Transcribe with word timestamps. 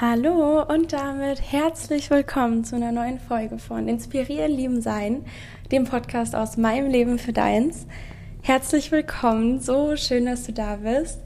Hallo 0.00 0.62
und 0.62 0.92
damit 0.92 1.42
herzlich 1.50 2.08
willkommen 2.08 2.62
zu 2.62 2.76
einer 2.76 2.92
neuen 2.92 3.18
Folge 3.18 3.58
von 3.58 3.88
Inspirieren, 3.88 4.52
Lieben, 4.52 4.80
Sein, 4.80 5.24
dem 5.72 5.86
Podcast 5.86 6.36
aus 6.36 6.56
meinem 6.56 6.88
Leben 6.88 7.18
für 7.18 7.32
deins. 7.32 7.84
Herzlich 8.42 8.92
willkommen, 8.92 9.58
so 9.58 9.96
schön, 9.96 10.26
dass 10.26 10.44
du 10.44 10.52
da 10.52 10.76
bist. 10.76 11.18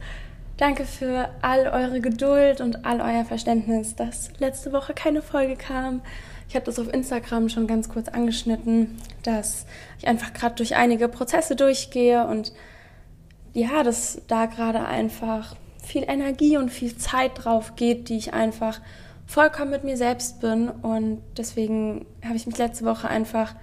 Danke 0.57 0.87
für 0.87 1.29
all 1.43 1.67
eure 1.67 2.01
Geduld 2.01 2.63
und 2.63 2.87
all 2.87 3.03
euer 3.03 3.27
Verständnis, 3.27 3.95
dass 3.95 4.31
letzte 4.39 4.73
Woche 4.73 4.95
keine 4.95 5.21
Folge 5.21 5.57
kam. 5.57 6.01
Ich 6.49 6.55
habe 6.55 6.65
das 6.65 6.79
auf 6.79 6.91
Instagram 6.91 7.51
schon 7.51 7.67
ganz 7.67 7.91
kurz 7.91 8.09
angeschnitten, 8.09 8.97
dass 9.23 9.67
ich 9.99 10.09
einfach 10.09 10.33
gerade 10.33 10.55
durch 10.55 10.77
einige 10.77 11.09
Prozesse 11.09 11.57
durchgehe 11.57 12.27
und 12.27 12.55
ja, 13.53 13.83
dass 13.83 14.23
da 14.29 14.47
gerade 14.47 14.87
einfach 14.87 15.57
viel 15.83 16.05
Energie 16.07 16.57
und 16.57 16.71
viel 16.71 16.97
Zeit 16.97 17.45
drauf 17.45 17.77
geht, 17.77 18.09
die 18.09 18.17
ich 18.17 18.33
einfach 18.33 18.81
vollkommen 19.27 19.71
mit 19.71 19.85
mir 19.85 19.97
selbst 19.97 20.41
bin. 20.41 20.69
Und 20.69 21.23
deswegen 21.37 22.07
habe 22.25 22.37
ich 22.37 22.47
mich 22.47 22.59
letzte 22.59 22.85
Woche 22.85 23.09
einfach, 23.09 23.55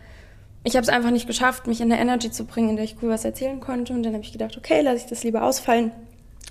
ich 0.63 0.75
habe 0.75 0.83
es 0.83 0.89
einfach 0.89 1.11
nicht 1.11 1.27
geschafft, 1.27 1.67
mich 1.67 1.81
in 1.81 1.89
der 1.89 1.99
Energy 1.99 2.31
zu 2.31 2.45
bringen, 2.45 2.71
in 2.71 2.75
der 2.75 2.85
ich 2.85 2.97
cool 3.01 3.09
was 3.09 3.25
erzählen 3.25 3.59
konnte. 3.59 3.93
Und 3.93 4.03
dann 4.03 4.13
habe 4.13 4.23
ich 4.23 4.31
gedacht, 4.31 4.57
okay, 4.57 4.81
lasse 4.81 4.97
ich 4.97 5.05
das 5.05 5.23
lieber 5.23 5.43
ausfallen, 5.43 5.91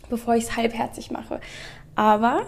bevor 0.09 0.35
ich 0.35 0.45
es 0.45 0.57
halbherzig 0.57 1.11
mache. 1.11 1.41
Aber 1.95 2.43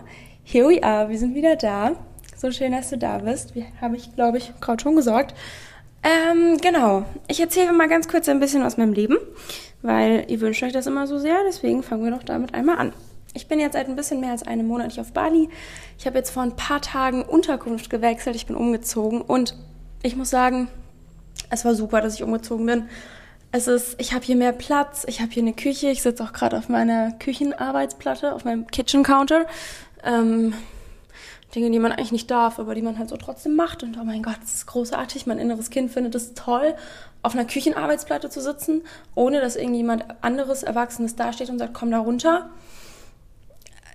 here 0.44 0.68
we 0.68 0.82
are, 0.82 1.08
wir 1.08 1.18
sind 1.18 1.34
wieder 1.34 1.56
da. 1.56 1.92
So 2.36 2.50
schön, 2.50 2.72
dass 2.72 2.88
du 2.88 2.96
da 2.96 3.18
bist. 3.18 3.54
Wie 3.54 3.66
habe 3.80 3.96
ich, 3.96 4.14
glaube 4.14 4.38
ich, 4.38 4.52
gerade 4.60 4.82
schon 4.82 4.96
gesagt. 4.96 5.34
Ähm, 6.02 6.56
genau. 6.62 7.04
Ich 7.28 7.40
erzähle 7.40 7.72
mal 7.72 7.88
ganz 7.88 8.08
kurz 8.08 8.28
ein 8.28 8.40
bisschen 8.40 8.62
aus 8.62 8.78
meinem 8.78 8.94
Leben, 8.94 9.18
weil 9.82 10.24
ihr 10.28 10.40
wünscht 10.40 10.62
euch 10.62 10.72
das 10.72 10.86
immer 10.86 11.06
so 11.06 11.18
sehr. 11.18 11.36
Deswegen 11.46 11.82
fangen 11.82 12.04
wir 12.04 12.10
doch 12.10 12.22
damit 12.22 12.54
einmal 12.54 12.78
an. 12.78 12.92
Ich 13.32 13.46
bin 13.46 13.60
jetzt 13.60 13.74
seit 13.74 13.88
ein 13.88 13.96
bisschen 13.96 14.20
mehr 14.20 14.32
als 14.32 14.42
einem 14.42 14.66
Monat 14.66 14.92
hier 14.92 15.02
auf 15.02 15.12
Bali. 15.12 15.48
Ich 15.98 16.06
habe 16.06 16.18
jetzt 16.18 16.30
vor 16.30 16.42
ein 16.42 16.56
paar 16.56 16.80
Tagen 16.80 17.22
Unterkunft 17.22 17.88
gewechselt. 17.88 18.34
Ich 18.34 18.46
bin 18.46 18.56
umgezogen 18.56 19.20
und 19.20 19.54
ich 20.02 20.16
muss 20.16 20.30
sagen, 20.30 20.68
es 21.48 21.64
war 21.64 21.74
super, 21.74 22.00
dass 22.00 22.14
ich 22.14 22.22
umgezogen 22.22 22.66
bin. 22.66 22.88
Es 23.52 23.68
ist, 23.68 24.00
ich 24.00 24.12
habe 24.12 24.24
hier 24.24 24.36
mehr 24.36 24.52
Platz, 24.52 25.04
ich 25.08 25.20
habe 25.20 25.30
hier 25.32 25.42
eine 25.42 25.52
Küche, 25.52 25.90
ich 25.90 26.02
sitze 26.02 26.22
auch 26.22 26.32
gerade 26.32 26.56
auf 26.56 26.68
meiner 26.68 27.12
Küchenarbeitsplatte, 27.12 28.34
auf 28.34 28.44
meinem 28.44 28.66
Kitchen 28.68 29.02
Counter. 29.02 29.46
Ähm, 30.04 30.54
Dinge, 31.54 31.70
die 31.70 31.80
man 31.80 31.90
eigentlich 31.90 32.12
nicht 32.12 32.30
darf, 32.30 32.60
aber 32.60 32.76
die 32.76 32.82
man 32.82 32.98
halt 32.98 33.08
so 33.08 33.16
trotzdem 33.16 33.56
macht. 33.56 33.82
Und 33.82 33.98
oh 34.00 34.04
mein 34.04 34.22
Gott, 34.22 34.38
das 34.40 34.54
ist 34.54 34.66
großartig. 34.66 35.26
Mein 35.26 35.38
inneres 35.38 35.70
Kind 35.70 35.90
findet 35.90 36.14
es 36.14 36.34
toll, 36.34 36.74
auf 37.22 37.34
einer 37.34 37.44
Küchenarbeitsplatte 37.44 38.30
zu 38.30 38.40
sitzen, 38.40 38.82
ohne 39.16 39.40
dass 39.40 39.56
irgendjemand 39.56 40.04
anderes, 40.20 40.62
Erwachsenes 40.62 41.16
dasteht 41.16 41.50
und 41.50 41.58
sagt, 41.58 41.74
komm 41.74 41.90
da 41.90 41.98
runter 41.98 42.50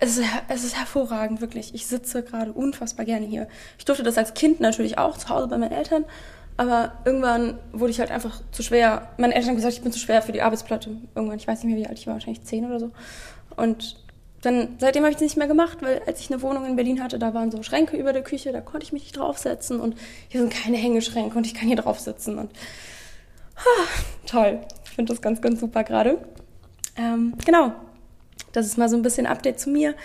es 0.05 0.17
ist, 0.17 0.27
es 0.47 0.63
ist 0.63 0.77
hervorragend, 0.77 1.41
wirklich. 1.41 1.73
Ich 1.73 1.87
sitze 1.87 2.23
gerade 2.23 2.53
unfassbar 2.53 3.05
gerne 3.05 3.25
hier. 3.25 3.47
Ich 3.77 3.85
durfte 3.85 4.03
das 4.03 4.17
als 4.17 4.33
Kind 4.33 4.59
natürlich 4.59 4.97
auch 4.97 5.17
zu 5.17 5.29
Hause 5.29 5.47
bei 5.47 5.57
meinen 5.57 5.71
Eltern, 5.71 6.05
aber 6.57 6.93
irgendwann 7.03 7.59
wurde 7.73 7.91
ich 7.91 7.99
halt 7.99 8.11
einfach 8.11 8.41
zu 8.51 8.63
schwer. 8.63 9.09
Meine 9.17 9.33
Eltern 9.33 9.49
haben 9.49 9.55
gesagt, 9.55 9.73
ich 9.73 9.81
bin 9.81 9.91
zu 9.91 9.99
schwer 9.99 10.21
für 10.21 10.31
die 10.31 10.41
Arbeitsplatte. 10.41 10.97
Irgendwann, 11.15 11.37
ich 11.37 11.47
weiß 11.47 11.63
nicht 11.63 11.73
mehr, 11.73 11.83
wie 11.83 11.87
alt 11.87 11.99
ich 11.99 12.07
war, 12.07 12.13
wahrscheinlich 12.13 12.43
zehn 12.43 12.65
oder 12.65 12.79
so. 12.79 12.91
Und 13.57 13.97
dann, 14.41 14.75
seitdem 14.79 15.03
habe 15.03 15.09
ich 15.09 15.15
es 15.15 15.21
nicht 15.21 15.37
mehr 15.37 15.47
gemacht, 15.47 15.79
weil 15.81 16.01
als 16.05 16.19
ich 16.19 16.31
eine 16.31 16.41
Wohnung 16.41 16.65
in 16.65 16.75
Berlin 16.75 17.03
hatte, 17.03 17.17
da 17.17 17.33
waren 17.33 17.49
so 17.51 17.63
Schränke 17.63 17.97
über 17.97 18.13
der 18.13 18.21
Küche, 18.21 18.51
da 18.51 18.61
konnte 18.61 18.85
ich 18.85 18.93
mich 18.93 19.03
nicht 19.03 19.17
draufsetzen 19.17 19.79
und 19.79 19.97
hier 20.27 20.41
sind 20.41 20.53
keine 20.53 20.77
Hängeschränke 20.77 21.35
und 21.35 21.47
ich 21.47 21.55
kann 21.55 21.67
hier 21.67 21.77
drauf 21.77 21.99
sitzen 21.99 22.37
und 22.37 22.51
ah, 23.55 23.87
toll. 24.27 24.59
Ich 24.85 24.91
finde 24.91 25.11
das 25.11 25.21
ganz, 25.21 25.41
ganz 25.41 25.59
super 25.59 25.83
gerade. 25.83 26.19
Ähm, 26.95 27.33
genau, 27.43 27.73
das 28.55 28.65
ist 28.65 28.77
mal 28.77 28.89
so 28.89 28.95
ein 28.95 29.01
bisschen 29.01 29.25
Update 29.25 29.59
zu 29.59 29.69
mir. 29.69 29.95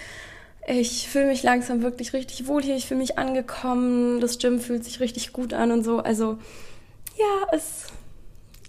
Ich 0.67 1.09
fühle 1.09 1.27
mich 1.27 1.43
langsam 1.43 1.83
wirklich 1.83 2.13
richtig 2.13 2.47
wohl 2.47 2.63
hier. 2.63 2.77
Ich 2.77 2.87
fühle 2.87 3.01
mich 3.01 3.19
angekommen. 3.19 4.21
Das 4.21 4.39
Gym 4.39 4.61
fühlt 4.61 4.85
sich 4.85 5.01
richtig 5.01 5.33
gut 5.33 5.55
an 5.55 5.73
und 5.73 5.85
so. 5.85 5.99
Also 5.99 6.39
ja, 7.19 7.47
es, 7.53 7.87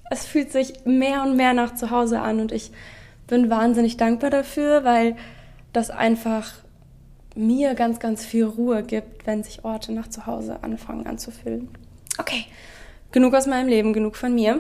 es 0.10 0.26
fühlt 0.26 0.52
sich 0.52 0.86
mehr 0.86 1.24
und 1.24 1.36
mehr 1.36 1.54
nach 1.54 1.76
zu 1.76 1.90
Hause 1.90 2.22
an 2.22 2.40
und 2.40 2.52
ich 2.52 2.72
bin 3.28 3.50
wahnsinnig 3.50 3.98
dankbar 3.98 4.30
dafür, 4.30 4.84
weil 4.84 5.16
das 5.74 5.90
einfach 5.90 6.54
mir 7.36 7.76
ganz, 7.76 8.00
ganz 8.00 8.26
viel 8.26 8.46
Ruhe 8.46 8.84
gibt, 8.84 9.26
wenn 9.26 9.44
sich 9.44 9.64
Orte 9.64 9.94
nach 9.94 10.10
zu 10.10 10.26
Hause 10.26 10.64
anfangen 10.64 11.08
anzufühlen. 11.08 11.70
Okay, 12.18 12.46
genug 13.12 13.34
aus 13.34 13.48
meinem 13.48 13.70
Leben, 13.70 13.94
genug 13.94 14.18
von 14.18 14.36
mir. 14.36 14.60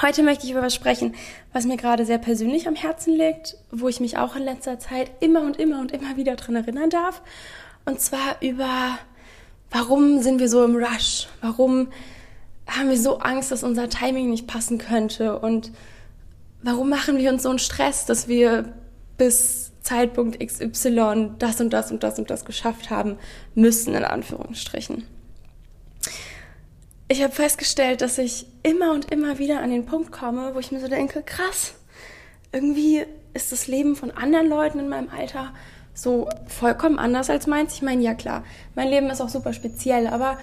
Heute 0.00 0.22
möchte 0.22 0.46
ich 0.46 0.52
über 0.52 0.62
was 0.62 0.74
sprechen, 0.74 1.14
was 1.52 1.66
mir 1.66 1.76
gerade 1.76 2.06
sehr 2.06 2.18
persönlich 2.18 2.66
am 2.66 2.74
Herzen 2.74 3.14
liegt, 3.14 3.56
wo 3.70 3.88
ich 3.88 4.00
mich 4.00 4.16
auch 4.16 4.36
in 4.36 4.42
letzter 4.42 4.78
Zeit 4.78 5.10
immer 5.20 5.42
und 5.42 5.58
immer 5.58 5.80
und 5.80 5.92
immer 5.92 6.16
wieder 6.16 6.34
dran 6.36 6.56
erinnern 6.56 6.88
darf. 6.88 7.20
Und 7.84 8.00
zwar 8.00 8.40
über, 8.40 8.98
warum 9.70 10.22
sind 10.22 10.40
wir 10.40 10.48
so 10.48 10.64
im 10.64 10.76
Rush? 10.76 11.28
Warum 11.42 11.88
haben 12.66 12.88
wir 12.88 12.98
so 12.98 13.18
Angst, 13.18 13.52
dass 13.52 13.62
unser 13.62 13.90
Timing 13.90 14.30
nicht 14.30 14.46
passen 14.46 14.78
könnte? 14.78 15.38
Und 15.38 15.72
warum 16.62 16.88
machen 16.88 17.18
wir 17.18 17.30
uns 17.30 17.42
so 17.42 17.50
einen 17.50 17.58
Stress, 17.58 18.06
dass 18.06 18.28
wir 18.28 18.72
bis 19.18 19.72
Zeitpunkt 19.82 20.40
XY 20.40 21.32
das 21.38 21.60
und 21.60 21.70
das 21.72 21.92
und 21.92 22.02
das 22.02 22.18
und 22.18 22.30
das 22.30 22.46
geschafft 22.46 22.88
haben 22.88 23.18
müssen, 23.54 23.94
in 23.94 24.04
Anführungsstrichen? 24.04 25.04
Ich 27.12 27.22
habe 27.22 27.32
festgestellt, 27.32 28.00
dass 28.00 28.16
ich 28.16 28.46
immer 28.62 28.92
und 28.92 29.12
immer 29.12 29.38
wieder 29.38 29.60
an 29.60 29.70
den 29.70 29.84
Punkt 29.84 30.12
komme, 30.12 30.54
wo 30.54 30.58
ich 30.58 30.72
mir 30.72 30.80
so 30.80 30.88
denke, 30.88 31.22
krass, 31.22 31.74
irgendwie 32.52 33.04
ist 33.34 33.52
das 33.52 33.66
Leben 33.66 33.96
von 33.96 34.10
anderen 34.10 34.48
Leuten 34.48 34.78
in 34.78 34.88
meinem 34.88 35.10
Alter 35.10 35.52
so 35.94 36.28
vollkommen 36.46 36.98
anders 36.98 37.28
als 37.28 37.46
meins. 37.46 37.74
Ich 37.74 37.82
meine, 37.82 38.02
ja 38.02 38.14
klar, 38.14 38.44
mein 38.74 38.88
Leben 38.88 39.10
ist 39.10 39.20
auch 39.20 39.28
super 39.28 39.52
speziell, 39.52 40.06
aber 40.06 40.38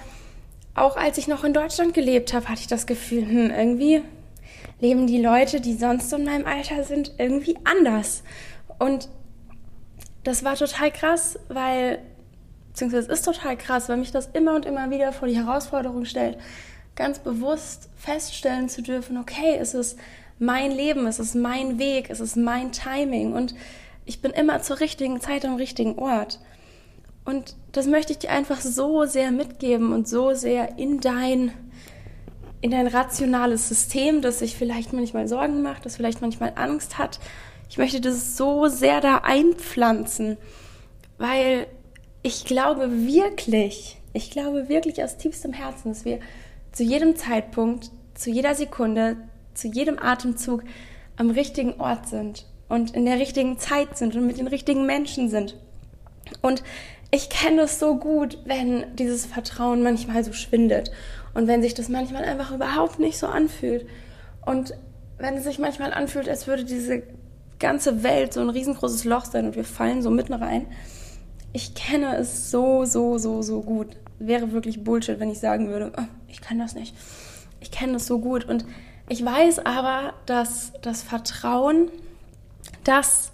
auch 0.76 0.96
als 0.96 1.18
ich 1.18 1.28
noch 1.28 1.44
in 1.44 1.54
Deutschland 1.54 1.96
gelebt 1.96 2.34
habe, 2.34 2.48
hatte 2.48 2.62
ich 2.62 2.68
das 2.68 2.86
Gefühl, 2.86 3.26
hm, 3.26 3.50
irgendwie 3.50 4.04
leben 4.80 5.08
die 5.08 5.22
Leute, 5.22 5.62
die 5.62 5.74
sonst 5.74 6.14
in 6.14 6.24
meinem 6.24 6.46
Alter 6.46 6.84
sind, 6.84 7.14
irgendwie 7.18 7.58
anders. 7.64 8.24
Und 8.78 9.10
das 10.24 10.44
war 10.44 10.56
total 10.56 10.92
krass, 10.92 11.40
weil 11.50 12.00
beziehungsweise 12.70 13.12
es 13.12 13.20
ist 13.20 13.26
total 13.26 13.58
krass, 13.58 13.90
weil 13.90 13.98
mich 13.98 14.12
das 14.12 14.28
immer 14.34 14.56
und 14.56 14.66
immer 14.66 14.90
wieder 14.90 15.12
vor 15.12 15.28
die 15.28 15.38
Herausforderung 15.38 16.06
stellt, 16.06 16.38
ganz 16.96 17.20
bewusst 17.20 17.90
feststellen 17.96 18.70
zu 18.70 18.82
dürfen, 18.82 19.18
okay, 19.18 19.58
es 19.60 19.74
ist 19.74 19.98
mein 20.40 20.72
Leben, 20.72 21.06
es 21.06 21.20
ist 21.20 21.36
mein 21.36 21.80
Weg, 21.80 22.10
es 22.10 22.20
ist 22.20 22.38
mein 22.38 22.72
Timing 22.72 23.34
und 23.34 23.54
ich 24.06 24.22
bin 24.22 24.32
immer 24.32 24.62
zur 24.62 24.80
richtigen 24.80 25.20
Zeit 25.22 25.46
am 25.46 25.56
richtigen 25.56 26.00
Ort. 26.00 26.40
Und 27.26 27.56
das 27.74 27.86
möchte 27.86 28.14
ich 28.14 28.20
dir 28.20 28.32
einfach 28.32 28.60
so 28.60 29.06
sehr 29.06 29.32
mitgeben 29.32 29.94
und 29.94 30.08
so 30.08 30.34
sehr 30.34 30.80
in 30.80 31.00
dein, 31.00 31.52
in 32.62 32.72
dein 32.72 32.88
rationales 32.88 33.70
System, 33.70 34.22
das 34.22 34.40
sich 34.40 34.56
vielleicht 34.56 34.94
manchmal 34.94 35.28
Sorgen 35.28 35.62
macht, 35.62 35.86
das 35.86 35.96
vielleicht 35.96 36.22
manchmal 36.22 36.54
Angst 36.56 36.98
hat. 36.98 37.20
Ich 37.70 37.78
möchte 37.78 38.02
das 38.02 38.36
so 38.36 38.68
sehr 38.68 39.00
da 39.00 39.18
einpflanzen, 39.18 40.38
weil 41.20 41.68
ich 42.22 42.46
glaube 42.46 42.92
wirklich, 42.92 43.98
ich 44.14 44.32
glaube 44.32 44.70
wirklich 44.70 45.04
aus 45.04 45.18
tiefstem 45.18 45.54
Herzen, 45.54 45.90
dass 45.90 46.06
wir 46.06 46.20
zu 46.72 46.84
jedem 46.84 47.16
Zeitpunkt, 47.16 47.92
zu 48.14 48.30
jeder 48.30 48.56
Sekunde, 48.56 49.18
zu 49.54 49.68
jedem 49.68 50.00
Atemzug 50.00 50.64
am 51.16 51.30
richtigen 51.30 51.80
Ort 51.80 52.08
sind 52.08 52.46
und 52.68 52.92
in 52.92 53.06
der 53.06 53.20
richtigen 53.20 53.58
Zeit 53.58 53.98
sind 53.98 54.16
und 54.16 54.28
mit 54.28 54.38
den 54.38 54.48
richtigen 54.48 54.86
Menschen 54.86 55.30
sind. 55.30 55.58
Und 56.42 56.64
ich 57.12 57.30
kenne 57.30 57.62
das 57.62 57.80
so 57.80 57.98
gut, 57.98 58.38
wenn 58.46 58.96
dieses 58.96 59.26
Vertrauen 59.26 59.82
manchmal 59.82 60.24
so 60.24 60.34
schwindet 60.34 60.92
und 61.34 61.48
wenn 61.48 61.62
sich 61.62 61.74
das 61.74 61.90
manchmal 61.90 62.24
einfach 62.24 62.52
überhaupt 62.52 63.00
nicht 63.00 63.18
so 63.18 63.28
anfühlt. 63.28 63.88
Und 64.46 64.74
wenn 65.18 65.36
es 65.36 65.46
sich 65.46 65.58
manchmal 65.58 65.94
anfühlt, 65.94 66.30
als 66.30 66.48
würde 66.48 66.66
diese 66.66 67.04
ganze 67.58 68.04
Welt 68.04 68.34
so 68.34 68.42
ein 68.42 68.50
riesengroßes 68.50 69.06
Loch 69.06 69.26
sein 69.26 69.48
und 69.48 69.56
wir 69.56 69.64
fallen 69.64 70.02
so 70.02 70.10
mitten 70.10 70.34
rein 70.34 70.68
ich 71.54 71.74
kenne 71.74 72.16
es 72.18 72.52
so, 72.52 72.86
so, 72.86 73.18
so, 73.18 73.42
so 73.42 73.62
gut. 73.62 73.98
Wäre 74.20 74.52
wirklich 74.52 74.84
Bullshit, 74.84 75.20
wenn 75.20 75.32
ich 75.32 75.40
sagen 75.40 75.70
würde, 75.70 75.92
oh, 75.98 76.04
ich 76.28 76.42
kann 76.42 76.60
das 76.60 76.76
nicht. 76.76 76.96
Ich 77.62 77.72
kenne 77.72 77.94
das 77.94 78.06
so 78.06 78.20
gut. 78.20 78.46
Und 78.46 78.66
ich 79.08 79.24
weiß 79.24 79.66
aber, 79.66 80.14
dass 80.26 80.74
das 80.82 81.02
Vertrauen, 81.02 81.90
dass 82.84 83.32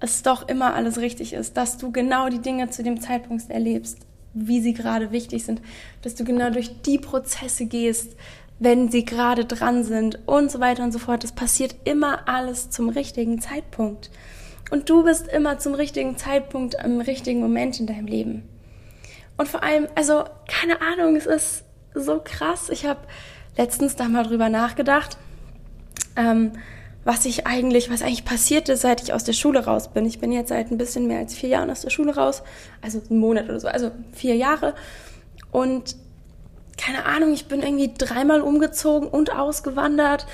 es 0.00 0.22
doch 0.22 0.48
immer 0.48 0.74
alles 0.74 0.98
richtig 0.98 1.32
ist, 1.32 1.56
dass 1.56 1.76
du 1.76 1.90
genau 1.90 2.28
die 2.28 2.40
Dinge 2.40 2.70
zu 2.70 2.82
dem 2.82 3.00
Zeitpunkt 3.00 3.50
erlebst, 3.50 3.98
wie 4.32 4.60
sie 4.60 4.72
gerade 4.72 5.10
wichtig 5.10 5.44
sind, 5.44 5.60
dass 6.02 6.14
du 6.14 6.24
genau 6.24 6.50
durch 6.50 6.82
die 6.82 6.98
Prozesse 6.98 7.66
gehst, 7.66 8.16
wenn 8.60 8.90
sie 8.90 9.04
gerade 9.04 9.44
dran 9.44 9.84
sind 9.84 10.18
und 10.26 10.50
so 10.50 10.60
weiter 10.60 10.84
und 10.84 10.92
so 10.92 10.98
fort. 10.98 11.24
Es 11.24 11.32
passiert 11.32 11.76
immer 11.84 12.28
alles 12.28 12.70
zum 12.70 12.88
richtigen 12.88 13.40
Zeitpunkt. 13.40 14.10
Und 14.70 14.90
du 14.90 15.04
bist 15.04 15.28
immer 15.28 15.58
zum 15.58 15.74
richtigen 15.74 16.16
Zeitpunkt 16.16 16.76
im 16.82 17.00
richtigen 17.00 17.40
Moment 17.40 17.80
in 17.80 17.86
deinem 17.86 18.06
Leben. 18.06 18.48
Und 19.36 19.48
vor 19.48 19.62
allem, 19.62 19.88
also 19.94 20.24
keine 20.46 20.80
Ahnung, 20.80 21.16
es 21.16 21.26
ist 21.26 21.64
so 21.94 22.20
krass. 22.22 22.68
Ich 22.70 22.84
habe 22.86 23.00
letztens 23.56 23.96
da 23.96 24.08
mal 24.08 24.24
drüber 24.24 24.48
nachgedacht, 24.48 25.16
ähm, 26.16 26.52
was 27.04 27.24
ich 27.24 27.46
eigentlich, 27.46 27.90
was 27.90 28.02
eigentlich 28.02 28.24
passiert 28.24 28.68
ist, 28.68 28.82
seit 28.82 29.02
ich 29.02 29.12
aus 29.12 29.24
der 29.24 29.32
Schule 29.32 29.64
raus 29.64 29.88
bin. 29.88 30.04
Ich 30.04 30.18
bin 30.18 30.32
jetzt 30.32 30.48
seit 30.48 30.70
ein 30.70 30.76
bisschen 30.78 31.06
mehr 31.06 31.20
als 31.20 31.34
vier 31.34 31.48
Jahren 31.48 31.70
aus 31.70 31.80
der 31.80 31.90
Schule 31.90 32.14
raus, 32.14 32.42
also 32.82 33.00
einen 33.08 33.20
Monat 33.20 33.44
oder 33.44 33.60
so, 33.60 33.68
also 33.68 33.90
vier 34.12 34.36
Jahre. 34.36 34.74
Und 35.50 35.96
keine 36.76 37.06
Ahnung, 37.06 37.32
ich 37.32 37.46
bin 37.46 37.62
irgendwie 37.62 37.92
dreimal 37.96 38.42
umgezogen 38.42 39.08
und 39.08 39.32
ausgewandert. 39.32 40.26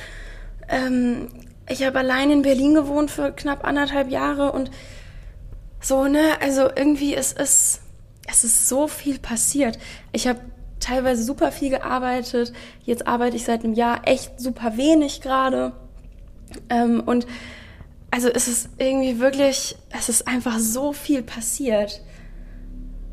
Ähm, 0.69 1.29
ich 1.69 1.83
habe 1.85 1.99
allein 1.99 2.31
in 2.31 2.43
Berlin 2.43 2.75
gewohnt 2.75 3.11
für 3.11 3.33
knapp 3.33 3.65
anderthalb 3.65 4.11
Jahre 4.11 4.53
und 4.53 4.71
so, 5.81 6.05
ne? 6.05 6.41
Also 6.41 6.69
irgendwie 6.75 7.15
ist 7.15 7.39
es, 7.39 7.81
es 8.27 8.45
ist 8.45 8.69
so 8.69 8.89
viel 8.89 9.19
passiert. 9.19 9.79
Ich 10.13 10.27
habe 10.27 10.41
teilweise 10.81 11.23
super 11.23 11.53
viel 11.53 11.71
gearbeitet. 11.71 12.53
Jetzt 12.85 13.07
arbeite 13.07 13.37
ich 13.37 13.45
seit 13.45 13.65
einem 13.65 13.75
Jahr 13.75 14.07
echt 14.07 14.41
super 14.41 14.77
wenig 14.77 15.21
gerade. 15.21 15.73
Ähm, 16.69 17.03
und 17.05 17.27
also 18.11 18.29
es 18.29 18.49
ist 18.49 18.69
irgendwie 18.79 19.19
wirklich, 19.19 19.77
es 19.91 20.09
ist 20.09 20.29
einfach 20.29 20.59
so 20.59 20.93
viel 20.93 21.23
passiert. 21.23 22.01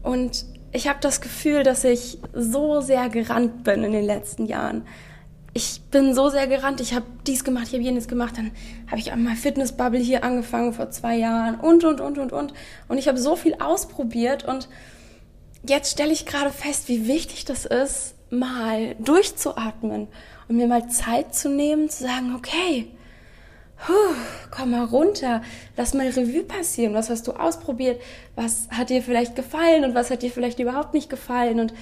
Und 0.03 0.45
ich 0.71 0.87
habe 0.87 0.99
das 1.01 1.21
Gefühl, 1.21 1.63
dass 1.63 1.83
ich 1.83 2.19
so 2.33 2.81
sehr 2.81 3.09
gerannt 3.09 3.63
bin 3.63 3.83
in 3.83 3.91
den 3.91 4.05
letzten 4.05 4.45
Jahren. 4.45 4.83
Ich 5.53 5.81
bin 5.91 6.13
so 6.13 6.29
sehr 6.29 6.47
gerannt, 6.47 6.79
ich 6.79 6.93
habe 6.93 7.05
dies 7.27 7.43
gemacht, 7.43 7.67
ich 7.67 7.73
habe 7.73 7.83
jenes 7.83 8.07
gemacht, 8.07 8.37
dann 8.37 8.51
habe 8.87 8.99
ich 8.99 9.13
meiner 9.13 9.35
Fitnessbubble 9.35 9.99
hier 9.99 10.23
angefangen 10.23 10.71
vor 10.71 10.91
zwei 10.91 11.17
Jahren 11.17 11.59
und, 11.59 11.83
und, 11.83 11.99
und, 11.99 12.17
und, 12.17 12.31
und. 12.31 12.53
Und 12.87 12.97
ich 12.97 13.09
habe 13.09 13.17
so 13.17 13.35
viel 13.35 13.55
ausprobiert 13.55 14.45
und 14.45 14.69
jetzt 15.67 15.91
stelle 15.91 16.13
ich 16.13 16.25
gerade 16.25 16.51
fest, 16.51 16.87
wie 16.87 17.07
wichtig 17.07 17.43
das 17.43 17.65
ist, 17.65 18.15
mal 18.29 18.95
durchzuatmen 18.95 20.07
und 20.47 20.55
mir 20.55 20.67
mal 20.67 20.87
Zeit 20.87 21.35
zu 21.35 21.49
nehmen, 21.49 21.89
zu 21.89 22.03
sagen, 22.03 22.33
okay, 22.33 22.87
Puh, 23.83 24.13
komm 24.51 24.71
mal 24.71 24.83
runter, 24.83 25.41
lass 25.75 25.95
mal 25.95 26.07
Revue 26.07 26.43
passieren. 26.43 26.93
Was 26.93 27.09
hast 27.09 27.27
du 27.27 27.31
ausprobiert? 27.31 27.99
Was 28.35 28.67
hat 28.69 28.91
dir 28.91 29.01
vielleicht 29.01 29.35
gefallen 29.35 29.83
und 29.83 29.95
was 29.95 30.11
hat 30.11 30.21
dir 30.21 30.29
vielleicht 30.29 30.59
überhaupt 30.59 30.93
nicht 30.93 31.09
gefallen? 31.09 31.59
Und 31.59 31.73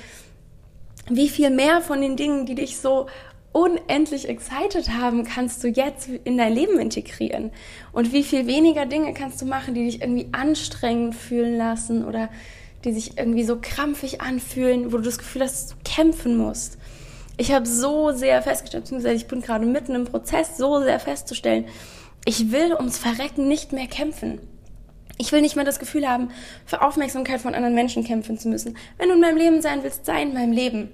wie 1.10 1.28
viel 1.28 1.50
mehr 1.50 1.82
von 1.82 2.00
den 2.00 2.16
Dingen, 2.16 2.46
die 2.46 2.56
dich 2.56 2.80
so 2.80 3.08
unendlich 3.52 4.30
excited 4.30 4.90
haben, 4.90 5.24
kannst 5.24 5.64
du 5.64 5.68
jetzt 5.68 6.10
in 6.24 6.38
dein 6.38 6.54
Leben 6.54 6.80
integrieren? 6.80 7.52
Und 7.92 8.14
wie 8.14 8.24
viel 8.24 8.48
weniger 8.48 8.86
Dinge 8.86 9.14
kannst 9.14 9.42
du 9.42 9.46
machen, 9.46 9.74
die 9.74 9.86
dich 9.86 10.02
irgendwie 10.02 10.28
anstrengend 10.32 11.16
fühlen 11.16 11.58
lassen 11.58 12.06
oder 12.06 12.30
die 12.84 12.94
sich 12.94 13.18
irgendwie 13.18 13.44
so 13.44 13.58
krampfig 13.60 14.22
anfühlen, 14.22 14.92
wo 14.92 14.98
du 14.98 15.04
das 15.04 15.18
Gefühl 15.18 15.42
hast, 15.42 15.72
dass 15.72 15.78
du 15.78 15.84
kämpfen 15.84 16.38
musst? 16.38 16.78
Ich 17.38 17.52
habe 17.52 17.66
so 17.66 18.12
sehr 18.12 18.42
festgestellt, 18.42 18.84
beziehungsweise 18.84 19.16
ich 19.16 19.28
bin 19.28 19.42
gerade 19.42 19.66
mitten 19.66 19.96
im 19.96 20.06
Prozess, 20.06 20.58
so 20.58 20.82
sehr 20.82 21.00
festzustellen, 21.00 21.66
ich 22.26 22.52
will 22.52 22.74
ums 22.74 22.98
Verrecken 22.98 23.48
nicht 23.48 23.72
mehr 23.72 23.88
kämpfen. 23.88 24.40
Ich 25.18 25.32
will 25.32 25.42
nicht 25.42 25.56
mehr 25.56 25.66
das 25.66 25.80
Gefühl 25.80 26.08
haben, 26.08 26.30
für 26.66 26.82
Aufmerksamkeit 26.82 27.42
von 27.42 27.56
anderen 27.56 27.76
Menschen 27.76 28.04
kämpfen 28.04 28.38
zu 28.38 28.48
müssen. 28.48 28.78
Wenn 28.98 29.10
du 29.10 29.16
in 29.16 29.22
meinem 29.22 29.38
Leben 29.38 29.62
sein 29.62 29.84
willst, 29.84 30.06
sei 30.06 30.22
in 30.22 30.34
meinem 30.34 30.52
Leben. 30.52 30.90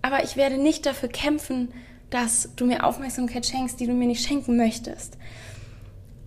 Aber 0.00 0.24
ich 0.24 0.36
werde 0.36 0.56
nicht 0.56 0.86
dafür 0.86 1.08
kämpfen, 1.08 1.72
dass 2.10 2.50
du 2.56 2.64
mir 2.64 2.84
Aufmerksamkeit 2.84 3.46
schenkst, 3.46 3.80
die 3.80 3.86
du 3.86 3.92
mir 3.92 4.06
nicht 4.06 4.26
schenken 4.26 4.56
möchtest. 4.56 5.18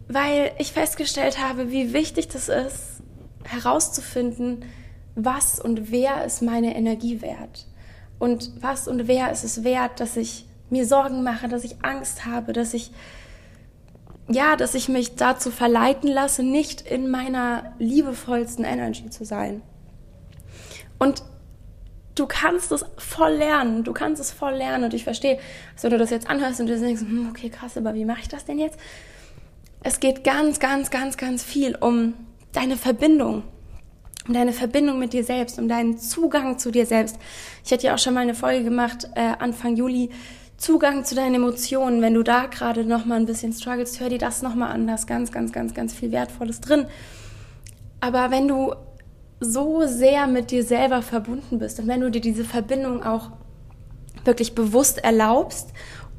Weil 0.08 0.52
ich 0.58 0.72
festgestellt 0.74 1.40
habe, 1.40 1.72
wie 1.72 1.94
wichtig 1.94 2.28
das 2.28 2.50
ist, 2.50 3.02
herauszufinden, 3.44 4.66
was 5.16 5.60
und 5.60 5.92
wer 5.92 6.26
ist 6.26 6.42
meine 6.42 6.76
Energie 6.76 7.22
wert. 7.22 7.68
Und 8.20 8.52
was 8.62 8.88
und 8.88 9.08
wer 9.08 9.32
ist 9.32 9.44
es 9.44 9.64
wert, 9.64 10.00
dass 10.00 10.16
ich 10.16 10.46
mir 10.70 10.86
Sorgen 10.86 11.24
mache, 11.24 11.48
dass 11.48 11.64
ich 11.64 11.84
Angst 11.84 12.26
habe, 12.26 12.54
dass 12.54 12.74
ich 12.74 12.92
ja, 14.30 14.56
dass 14.56 14.76
ich 14.76 14.88
mich 14.88 15.16
dazu 15.16 15.52
verleiten 15.52 16.10
lasse, 16.10 16.44
nicht 16.44 16.82
in 16.82 17.10
meiner 17.10 17.74
liebevollsten 17.80 18.64
Energy 18.64 19.10
zu 19.10 19.26
sein. 19.26 19.62
Und 21.00 21.24
du 22.22 22.28
kannst 22.28 22.72
es 22.72 22.86
voll 22.98 23.34
lernen, 23.34 23.84
du 23.84 23.94
kannst 23.94 24.22
es 24.22 24.32
voll 24.32 24.54
lernen 24.54 24.86
und 24.86 24.94
ich 24.94 25.04
verstehe, 25.04 25.40
dass 25.74 25.82
du 25.82 25.98
das 25.98 26.12
jetzt 26.12 26.30
anhörst 26.30 26.60
und 26.60 26.68
du 26.68 26.80
denkst, 26.80 27.02
hm, 27.02 27.30
okay, 27.30 27.50
krass, 27.50 27.76
aber 27.78 27.96
wie 27.96 28.06
mache 28.06 28.22
ich 28.22 28.30
das 28.30 28.46
denn 28.46 28.60
jetzt? 28.60 28.78
Es 29.84 30.00
geht 30.00 30.24
ganz, 30.24 30.60
ganz, 30.60 30.92
ganz, 30.92 31.18
ganz 31.18 31.44
viel 31.44 31.76
um 31.76 32.14
deine 32.54 32.78
Verbindung 32.78 33.44
um 34.28 34.36
deine 34.36 34.54
Verbindung 34.54 35.00
mit 35.00 35.14
dir 35.14 35.24
selbst, 35.24 35.58
um 35.58 35.68
deinen 35.68 35.98
Zugang 35.98 36.60
zu 36.60 36.70
dir 36.70 36.86
selbst. 36.86 37.18
Ich 37.66 37.72
hatte 37.72 37.88
ja 37.88 37.96
auch 37.96 37.98
schon 37.98 38.14
mal 38.14 38.20
eine 38.20 38.36
Folge 38.36 38.64
gemacht, 38.64 39.10
äh, 39.16 39.34
Anfang 39.40 39.76
Juli, 39.76 40.12
Zugang 40.58 41.06
zu 41.06 41.16
deinen 41.16 41.34
Emotionen. 41.34 42.04
Wenn 42.04 42.14
du 42.14 42.22
da 42.22 42.46
gerade 42.46 42.86
noch 42.86 43.04
mal 43.06 43.16
ein 43.16 43.26
bisschen 43.26 43.52
struggles, 43.52 44.00
hör 44.00 44.10
dir 44.10 44.20
das 44.20 44.44
noch 44.44 44.54
mal 44.54 44.70
an. 44.70 44.86
Da 44.86 44.94
ist 44.94 45.08
ganz, 45.08 45.32
ganz, 45.32 45.52
ganz, 45.52 45.74
ganz 45.74 45.96
viel 45.96 46.12
Wertvolles 46.12 46.62
drin. 46.62 46.86
Aber 48.00 48.30
wenn 48.30 48.48
du 48.48 48.76
so 49.42 49.86
sehr 49.88 50.28
mit 50.28 50.52
dir 50.52 50.64
selber 50.64 51.02
verbunden 51.02 51.60
bist 51.60 51.80
und 51.80 51.88
wenn 51.88 52.00
du 52.00 52.12
dir 52.12 52.22
diese 52.22 52.46
Verbindung 52.46 53.04
auch 53.04 53.32
wirklich 54.24 54.54
bewusst 54.56 55.04
erlaubst 55.04 55.70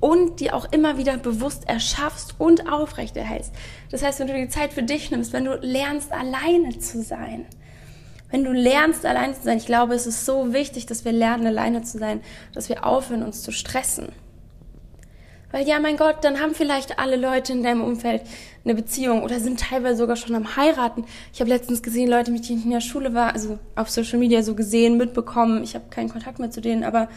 und 0.00 0.40
die 0.40 0.50
auch 0.50 0.70
immer 0.72 0.98
wieder 0.98 1.16
bewusst 1.16 1.68
erschaffst 1.68 2.34
und 2.38 2.70
aufrechterhältst. 2.70 3.52
Das 3.92 4.02
heißt, 4.02 4.18
wenn 4.18 4.26
du 4.26 4.34
die 4.34 4.48
Zeit 4.48 4.72
für 4.72 4.82
dich 4.82 5.12
nimmst, 5.12 5.32
wenn 5.32 5.44
du 5.44 5.54
lernst, 5.62 6.12
alleine 6.12 6.76
zu 6.80 7.00
sein, 7.02 7.46
wenn 8.32 8.42
du 8.42 8.50
lernst, 8.50 9.06
alleine 9.06 9.34
zu 9.34 9.42
sein, 9.42 9.58
ich 9.58 9.66
glaube, 9.66 9.94
es 9.94 10.08
ist 10.08 10.26
so 10.26 10.52
wichtig, 10.52 10.86
dass 10.86 11.04
wir 11.04 11.12
lernen, 11.12 11.46
alleine 11.46 11.82
zu 11.82 11.98
sein, 11.98 12.20
dass 12.52 12.68
wir 12.68 12.84
aufhören, 12.84 13.22
uns 13.22 13.42
zu 13.42 13.52
stressen. 13.52 14.08
Weil 15.52 15.68
ja, 15.68 15.78
mein 15.78 15.96
Gott, 15.96 16.16
dann 16.22 16.40
haben 16.40 16.54
vielleicht 16.54 16.98
alle 16.98 17.16
Leute 17.16 17.52
in 17.52 17.62
deinem 17.62 17.82
Umfeld 17.82 18.22
eine 18.64 18.74
Beziehung 18.74 19.22
oder 19.22 19.40
sind 19.40 19.60
teilweise 19.60 19.98
sogar 19.98 20.16
schon 20.16 20.36
am 20.36 20.56
Heiraten. 20.56 21.04
Ich 21.32 21.40
habe 21.40 21.50
letztens 21.50 21.82
gesehen, 21.82 22.08
Leute, 22.08 22.30
mit 22.30 22.48
denen 22.48 22.58
ich 22.58 22.64
in 22.64 22.70
der 22.70 22.80
Schule 22.80 23.12
war, 23.14 23.32
also 23.32 23.58
auf 23.74 23.90
Social 23.90 24.18
Media 24.18 24.42
so 24.42 24.54
gesehen, 24.54 24.96
mitbekommen. 24.96 25.64
Ich 25.64 25.74
habe 25.74 25.86
keinen 25.90 26.08
Kontakt 26.08 26.38
mehr 26.38 26.50
zu 26.50 26.60
denen, 26.60 26.84
aber 26.84 27.08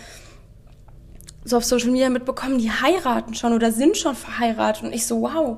so 1.44 1.57
auf 1.57 1.65
Social 1.65 1.92
Media 1.92 2.09
mitbekommen, 2.09 2.57
die 2.57 2.71
heiraten 2.71 3.36
schon 3.36 3.53
oder 3.53 3.71
sind 3.71 3.97
schon 3.97 4.15
verheiratet. 4.15 4.83
Und 4.83 4.94
ich 4.94 5.06
so, 5.06 5.21
wow, 5.21 5.57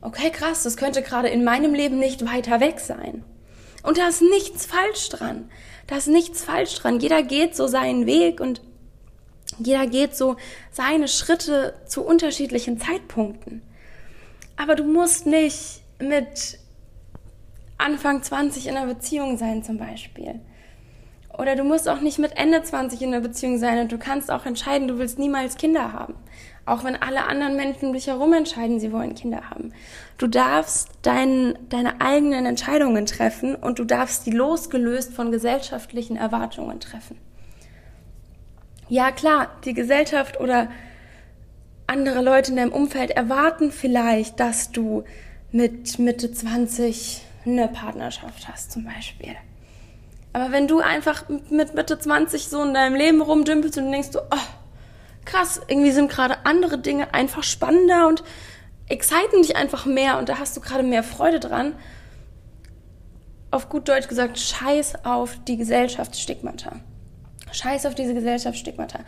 okay, 0.00 0.30
krass, 0.30 0.62
das 0.62 0.76
könnte 0.76 1.02
gerade 1.02 1.28
in 1.28 1.42
meinem 1.42 1.74
Leben 1.74 1.98
nicht 1.98 2.24
weiter 2.24 2.60
weg 2.60 2.78
sein. 2.78 3.24
Und 3.82 3.98
da 3.98 4.08
ist 4.08 4.22
nichts 4.22 4.64
falsch 4.64 5.08
dran. 5.08 5.50
Da 5.88 5.96
ist 5.96 6.06
nichts 6.06 6.44
falsch 6.44 6.74
dran. 6.76 7.00
Jeder 7.00 7.24
geht 7.24 7.56
so 7.56 7.66
seinen 7.66 8.06
Weg 8.06 8.40
und 8.40 8.60
jeder 9.58 9.86
geht 9.86 10.16
so 10.16 10.36
seine 10.70 11.08
Schritte 11.08 11.74
zu 11.86 12.02
unterschiedlichen 12.02 12.80
Zeitpunkten. 12.80 13.62
Aber 14.62 14.76
du 14.76 14.84
musst 14.84 15.26
nicht 15.26 15.82
mit 15.98 16.58
Anfang 17.78 18.22
20 18.22 18.68
in 18.68 18.76
einer 18.76 18.86
Beziehung 18.86 19.36
sein 19.36 19.64
zum 19.64 19.76
Beispiel. 19.76 20.38
Oder 21.36 21.56
du 21.56 21.64
musst 21.64 21.88
auch 21.88 22.00
nicht 22.00 22.20
mit 22.20 22.36
Ende 22.36 22.62
20 22.62 23.02
in 23.02 23.08
einer 23.08 23.22
Beziehung 23.22 23.58
sein 23.58 23.80
und 23.80 23.90
du 23.90 23.98
kannst 23.98 24.30
auch 24.30 24.46
entscheiden, 24.46 24.86
du 24.86 24.98
willst 24.98 25.18
niemals 25.18 25.56
Kinder 25.56 25.92
haben. 25.92 26.14
Auch 26.64 26.84
wenn 26.84 26.94
alle 26.94 27.24
anderen 27.24 27.56
Menschen 27.56 27.88
um 27.88 27.92
dich 27.92 28.06
herum 28.06 28.34
entscheiden, 28.34 28.78
sie 28.78 28.92
wollen 28.92 29.16
Kinder 29.16 29.50
haben. 29.50 29.72
Du 30.16 30.28
darfst 30.28 30.90
dein, 31.02 31.58
deine 31.68 32.00
eigenen 32.00 32.46
Entscheidungen 32.46 33.06
treffen 33.06 33.56
und 33.56 33.80
du 33.80 33.84
darfst 33.84 34.26
die 34.26 34.30
losgelöst 34.30 35.12
von 35.12 35.32
gesellschaftlichen 35.32 36.16
Erwartungen 36.16 36.78
treffen. 36.78 37.18
Ja 38.88 39.10
klar, 39.10 39.48
die 39.64 39.74
Gesellschaft 39.74 40.38
oder 40.38 40.68
andere 41.92 42.22
Leute 42.22 42.52
in 42.52 42.56
deinem 42.56 42.72
Umfeld 42.72 43.10
erwarten 43.10 43.70
vielleicht, 43.70 44.40
dass 44.40 44.72
du 44.72 45.04
mit 45.50 45.98
Mitte 45.98 46.32
20 46.32 47.20
eine 47.44 47.68
Partnerschaft 47.68 48.48
hast 48.48 48.72
zum 48.72 48.84
Beispiel. 48.84 49.36
Aber 50.32 50.52
wenn 50.52 50.66
du 50.66 50.80
einfach 50.80 51.24
mit 51.50 51.74
Mitte 51.74 51.98
20 51.98 52.48
so 52.48 52.62
in 52.62 52.72
deinem 52.72 52.94
Leben 52.94 53.20
rumdümpelst 53.20 53.76
und 53.76 53.92
denkst 53.92 54.12
du, 54.12 54.20
oh, 54.20 54.46
krass, 55.26 55.60
irgendwie 55.68 55.90
sind 55.90 56.10
gerade 56.10 56.46
andere 56.46 56.78
Dinge 56.78 57.12
einfach 57.12 57.42
spannender 57.42 58.08
und 58.08 58.24
exciten 58.88 59.42
dich 59.42 59.56
einfach 59.56 59.84
mehr 59.84 60.18
und 60.18 60.30
da 60.30 60.38
hast 60.38 60.56
du 60.56 60.62
gerade 60.62 60.82
mehr 60.82 61.02
Freude 61.02 61.40
dran. 61.40 61.74
Auf 63.50 63.68
gut 63.68 63.90
Deutsch 63.90 64.08
gesagt, 64.08 64.38
scheiß 64.38 65.04
auf 65.04 65.36
die 65.46 65.58
Gesellschaftsstigmata. 65.58 66.76
Scheiß 67.50 67.84
auf 67.84 67.94
diese 67.94 68.14
Gesellschaftsstigmata. 68.14 69.00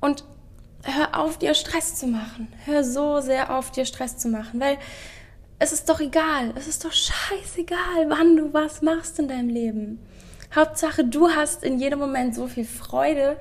Und 0.00 0.22
hör 0.84 1.18
auf, 1.18 1.38
dir 1.38 1.54
Stress 1.54 1.96
zu 1.96 2.06
machen. 2.06 2.48
Hör 2.64 2.84
so 2.84 3.20
sehr 3.20 3.54
auf, 3.56 3.70
dir 3.70 3.84
Stress 3.84 4.16
zu 4.16 4.28
machen, 4.28 4.60
weil 4.60 4.78
es 5.58 5.72
ist 5.72 5.88
doch 5.88 6.00
egal. 6.00 6.52
Es 6.56 6.66
ist 6.66 6.84
doch 6.84 6.92
scheißegal, 6.92 8.08
wann 8.08 8.36
du 8.36 8.52
was 8.52 8.82
machst 8.82 9.18
in 9.18 9.28
deinem 9.28 9.48
Leben. 9.48 10.00
Hauptsache, 10.54 11.04
du 11.04 11.30
hast 11.30 11.62
in 11.62 11.78
jedem 11.78 11.98
Moment 11.98 12.34
so 12.34 12.48
viel 12.48 12.64
Freude, 12.64 13.36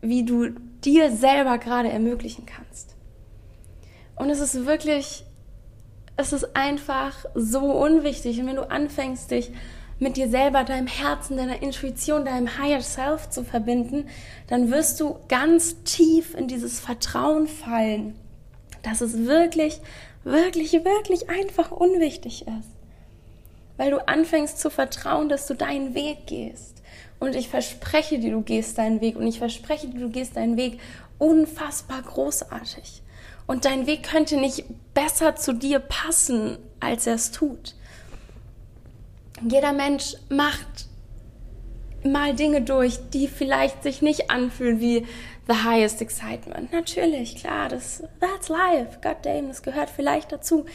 wie 0.00 0.24
du 0.24 0.50
dir 0.84 1.10
selber 1.10 1.58
gerade 1.58 1.90
ermöglichen 1.90 2.46
kannst. 2.46 2.96
Und 4.16 4.30
es 4.30 4.40
ist 4.40 4.64
wirklich, 4.64 5.24
es 6.16 6.32
ist 6.32 6.56
einfach 6.56 7.24
so 7.34 7.60
unwichtig. 7.60 8.40
Und 8.40 8.46
wenn 8.46 8.56
du 8.56 8.70
anfängst, 8.70 9.30
dich 9.30 9.50
mit 10.00 10.16
dir 10.16 10.28
selber, 10.28 10.64
deinem 10.64 10.88
Herzen, 10.88 11.36
deiner 11.36 11.62
Intuition, 11.62 12.24
deinem 12.24 12.58
Higher 12.58 12.82
Self 12.82 13.30
zu 13.30 13.44
verbinden, 13.44 14.08
dann 14.48 14.70
wirst 14.70 14.98
du 15.00 15.16
ganz 15.28 15.82
tief 15.84 16.34
in 16.34 16.48
dieses 16.48 16.80
Vertrauen 16.80 17.46
fallen, 17.46 18.16
dass 18.82 19.00
es 19.00 19.26
wirklich 19.26 19.80
wirklich, 20.24 20.72
wirklich 20.72 21.28
einfach 21.28 21.70
unwichtig 21.70 22.42
ist. 22.42 22.70
Weil 23.76 23.90
du 23.90 24.06
anfängst 24.06 24.58
zu 24.58 24.70
vertrauen, 24.70 25.28
dass 25.28 25.46
du 25.46 25.54
deinen 25.54 25.94
Weg 25.94 26.26
gehst. 26.26 26.82
Und 27.18 27.34
ich 27.34 27.48
verspreche 27.48 28.18
dir, 28.18 28.32
du 28.32 28.42
gehst 28.42 28.78
deinen 28.78 29.00
Weg. 29.00 29.16
Und 29.16 29.26
ich 29.26 29.38
verspreche 29.38 29.88
dir, 29.88 30.00
du 30.00 30.10
gehst 30.10 30.36
deinen 30.36 30.56
Weg 30.56 30.78
unfassbar 31.18 32.02
großartig. 32.02 33.02
Und 33.46 33.64
dein 33.64 33.86
Weg 33.86 34.02
könnte 34.04 34.36
nicht 34.36 34.64
besser 34.94 35.36
zu 35.36 35.52
dir 35.52 35.80
passen, 35.80 36.58
als 36.78 37.06
er 37.06 37.14
es 37.14 37.30
tut. 37.30 37.74
Jeder 39.48 39.72
Mensch 39.72 40.16
macht 40.28 40.86
mal 42.04 42.34
Dinge 42.34 42.62
durch, 42.62 42.98
die 43.12 43.28
vielleicht 43.28 43.82
sich 43.82 44.02
nicht 44.02 44.30
anfühlen 44.30 44.80
wie 44.80 45.06
the 45.48 45.64
highest 45.64 46.00
excitement. 46.00 46.72
Natürlich, 46.72 47.36
klar, 47.36 47.68
das 47.68 48.02
that's 48.20 48.48
life. 48.48 48.98
God 49.02 49.16
damn, 49.22 49.48
das 49.48 49.62
gehört 49.62 49.90
vielleicht 49.90 50.32
dazu. 50.32 50.66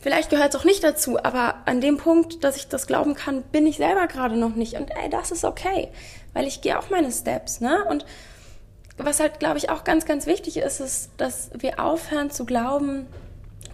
Vielleicht 0.00 0.30
gehört 0.30 0.54
es 0.54 0.60
auch 0.60 0.64
nicht 0.64 0.84
dazu, 0.84 1.18
aber 1.18 1.62
an 1.64 1.80
dem 1.80 1.96
Punkt, 1.96 2.44
dass 2.44 2.56
ich 2.56 2.68
das 2.68 2.86
glauben 2.86 3.14
kann, 3.14 3.42
bin 3.42 3.66
ich 3.66 3.78
selber 3.78 4.06
gerade 4.06 4.36
noch 4.36 4.54
nicht. 4.54 4.74
Und 4.74 4.90
ey, 4.90 5.08
das 5.10 5.30
ist 5.30 5.44
okay, 5.44 5.88
weil 6.32 6.46
ich 6.46 6.60
gehe 6.60 6.78
auch 6.78 6.90
meine 6.90 7.10
Steps, 7.10 7.60
ne? 7.60 7.84
Und 7.88 8.04
was 8.98 9.20
halt, 9.20 9.40
glaube 9.40 9.58
ich, 9.58 9.68
auch 9.70 9.84
ganz, 9.84 10.04
ganz 10.04 10.26
wichtig 10.26 10.58
ist, 10.58 10.80
ist, 10.80 11.10
dass 11.16 11.50
wir 11.58 11.80
aufhören 11.80 12.30
zu 12.30 12.44
glauben, 12.44 13.06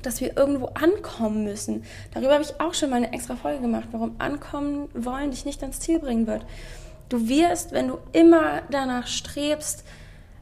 dass 0.07 0.21
wir 0.21 0.37
irgendwo 0.37 0.67
ankommen 0.67 1.45
müssen. 1.45 1.85
Darüber 2.13 2.35
habe 2.35 2.43
ich 2.43 2.61
auch 2.61 2.75
schon 2.75 2.91
mal 2.91 2.97
eine 2.97 3.13
extra 3.13 3.37
Folge 3.37 3.61
gemacht, 3.61 3.89
warum 3.93 4.17
ankommen 4.19 4.89
wollen 4.95 5.31
dich 5.31 5.45
nicht 5.45 5.63
ans 5.63 5.81
Ziel 5.81 5.99
bringen 5.99 6.27
wird. 6.27 6.45
Du 7.09 7.29
wirst, 7.29 7.73
wenn 7.73 7.89
du 7.89 7.99
immer 8.13 8.63
danach 8.71 9.07
strebst, 9.07 9.85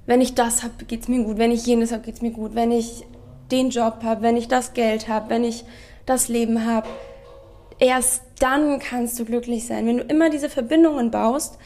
wenn 0.07 0.21
ich 0.21 0.35
das 0.35 0.63
habe, 0.63 0.85
geht 0.87 1.03
es 1.03 1.09
mir 1.09 1.23
gut, 1.25 1.39
wenn 1.39 1.51
ich 1.51 1.67
jenes 1.67 1.93
habe, 1.93 2.03
geht 2.03 2.17
es 2.17 2.23
mir 2.23 2.31
gut, 2.31 2.55
wenn 2.55 2.71
ich 2.71 3.05
den 3.51 3.71
Job 3.71 4.03
habe, 4.03 4.23
wenn 4.23 4.37
ich 4.37 4.49
das 4.49 4.73
Geld 4.73 5.09
habe, 5.09 5.31
wenn 5.31 5.45
ich 5.45 5.65
das 6.07 6.29
Leben 6.29 6.67
habe, 6.67 6.89
erst 7.79 8.23
dann 8.39 8.79
kannst 8.79 9.19
du 9.19 9.25
glücklich 9.25 9.67
sein. 9.67 9.87
Wenn 9.87 9.99
du 9.99 10.05
immer 10.05 10.31
diese 10.31 10.49
Verbindungen 10.49 11.11
baust, 11.11 11.59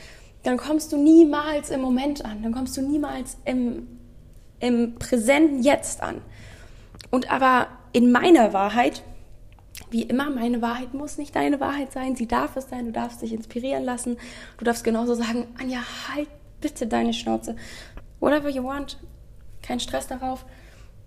dann 0.42 0.56
kommst 0.56 0.92
du 0.92 0.96
niemals 0.96 1.70
im 1.70 1.80
Moment 1.80 2.24
an, 2.24 2.42
dann 2.42 2.52
kommst 2.52 2.76
du 2.76 2.82
niemals 2.82 3.38
im, 3.44 3.88
im 4.60 4.96
präsenten 4.96 5.62
Jetzt 5.62 6.02
an. 6.02 6.20
Und 7.10 7.30
aber 7.30 7.68
in 7.94 8.10
meiner 8.10 8.52
Wahrheit, 8.52 9.02
wie 9.90 10.02
immer, 10.02 10.28
meine 10.28 10.60
Wahrheit 10.60 10.94
muss 10.94 11.16
nicht 11.16 11.34
deine 11.36 11.60
Wahrheit 11.60 11.92
sein. 11.92 12.16
Sie 12.16 12.26
darf 12.26 12.56
es 12.56 12.68
sein. 12.68 12.86
Du 12.86 12.92
darfst 12.92 13.22
dich 13.22 13.32
inspirieren 13.32 13.84
lassen. 13.84 14.18
Du 14.58 14.64
darfst 14.64 14.82
genauso 14.82 15.14
sagen, 15.14 15.46
Anja, 15.58 15.78
halt 16.12 16.28
bitte 16.60 16.88
deine 16.88 17.12
Schnauze. 17.12 17.54
Whatever 18.18 18.48
you 18.48 18.64
want. 18.64 18.98
Kein 19.62 19.78
Stress 19.78 20.08
darauf. 20.08 20.44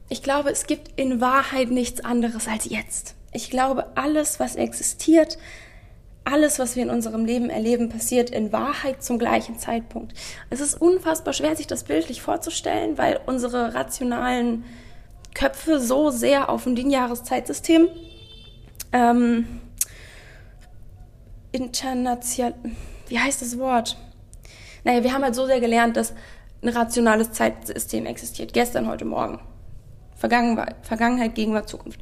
Ich 0.07 0.23
glaube, 0.23 0.49
es 0.49 0.65
gibt 0.65 0.97
in 0.97 1.19
Wahrheit 1.19 1.69
nichts 1.69 2.03
anderes 2.05 2.47
als 2.47 2.69
jetzt. 2.69 3.15
Ich 3.33 3.49
glaube, 3.49 3.97
alles, 3.97 4.39
was 4.39 4.55
existiert, 4.55 5.37
alles, 6.23 6.57
was 6.57 6.77
wir 6.77 6.83
in 6.83 6.89
unserem 6.89 7.25
Leben 7.25 7.49
erleben, 7.49 7.89
passiert 7.89 8.29
in 8.29 8.53
Wahrheit 8.53 9.03
zum 9.03 9.19
gleichen 9.19 9.59
Zeitpunkt. 9.59 10.13
Es 10.49 10.61
ist 10.61 10.79
unfassbar 10.81 11.33
schwer, 11.33 11.57
sich 11.57 11.67
das 11.67 11.83
bildlich 11.83 12.21
vorzustellen, 12.21 12.97
weil 12.97 13.19
unsere 13.25 13.73
rationalen 13.73 14.63
Köpfe 15.37 15.79
so 15.79 16.09
sehr 16.09 16.49
auf 16.49 16.65
ein 16.65 16.75
lineares-Zeitsystem 16.75 17.89
ähm, 18.91 19.45
international, 21.51 22.55
wie 23.07 23.19
heißt 23.19 23.43
das 23.43 23.59
Wort? 23.59 23.97
Naja, 24.83 25.03
wir 25.03 25.13
haben 25.13 25.23
halt 25.23 25.35
so 25.35 25.45
sehr 25.45 25.59
gelernt, 25.59 25.95
dass 25.95 26.13
ein 26.63 26.69
rationales 26.69 27.33
Zeitsystem 27.33 28.07
existiert. 28.07 28.51
Gestern, 28.51 28.87
heute, 28.87 29.05
morgen. 29.05 29.39
Vergangenheit, 30.15 30.75
Vergangenheit, 30.81 31.35
Gegenwart, 31.35 31.69
Zukunft. 31.69 31.99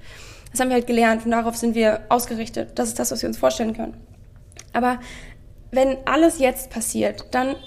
Das 0.51 0.61
haben 0.61 0.69
wir 0.69 0.75
halt 0.75 0.87
gelernt 0.87 1.25
und 1.25 1.31
darauf 1.31 1.57
sind 1.57 1.75
wir 1.75 2.03
ausgerichtet. 2.07 2.79
Das 2.79 2.87
ist 2.87 2.99
das, 2.99 3.11
was 3.11 3.21
wir 3.21 3.27
uns 3.27 3.37
vorstellen 3.37 3.73
können. 3.73 3.97
Aber 4.71 5.01
wenn 5.71 5.97
alles 6.05 6.39
jetzt 6.39 6.69
passiert, 6.69 7.25
dann 7.31 7.57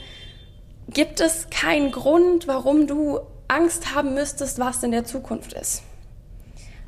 gibt 0.88 1.20
es 1.20 1.50
keinen 1.50 1.92
Grund, 1.92 2.48
warum 2.48 2.86
du 2.86 3.20
Angst 3.48 3.94
haben 3.94 4.14
müsstest, 4.14 4.58
was 4.58 4.82
in 4.82 4.90
der 4.90 5.04
Zukunft 5.04 5.52
ist. 5.54 5.82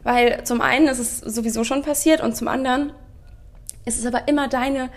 Weil 0.02 0.45
zum 0.45 0.61
einen 0.61 0.88
ist 0.88 0.99
es 0.99 1.19
sowieso 1.19 1.64
schon 1.64 1.83
passiert 1.83 2.21
und 2.21 2.37
zum 2.37 2.49
anderen 2.49 2.93
ist 3.85 3.99
es 3.99 4.07
aber 4.07 4.29
immer 4.29 4.49
deine, 4.49 4.90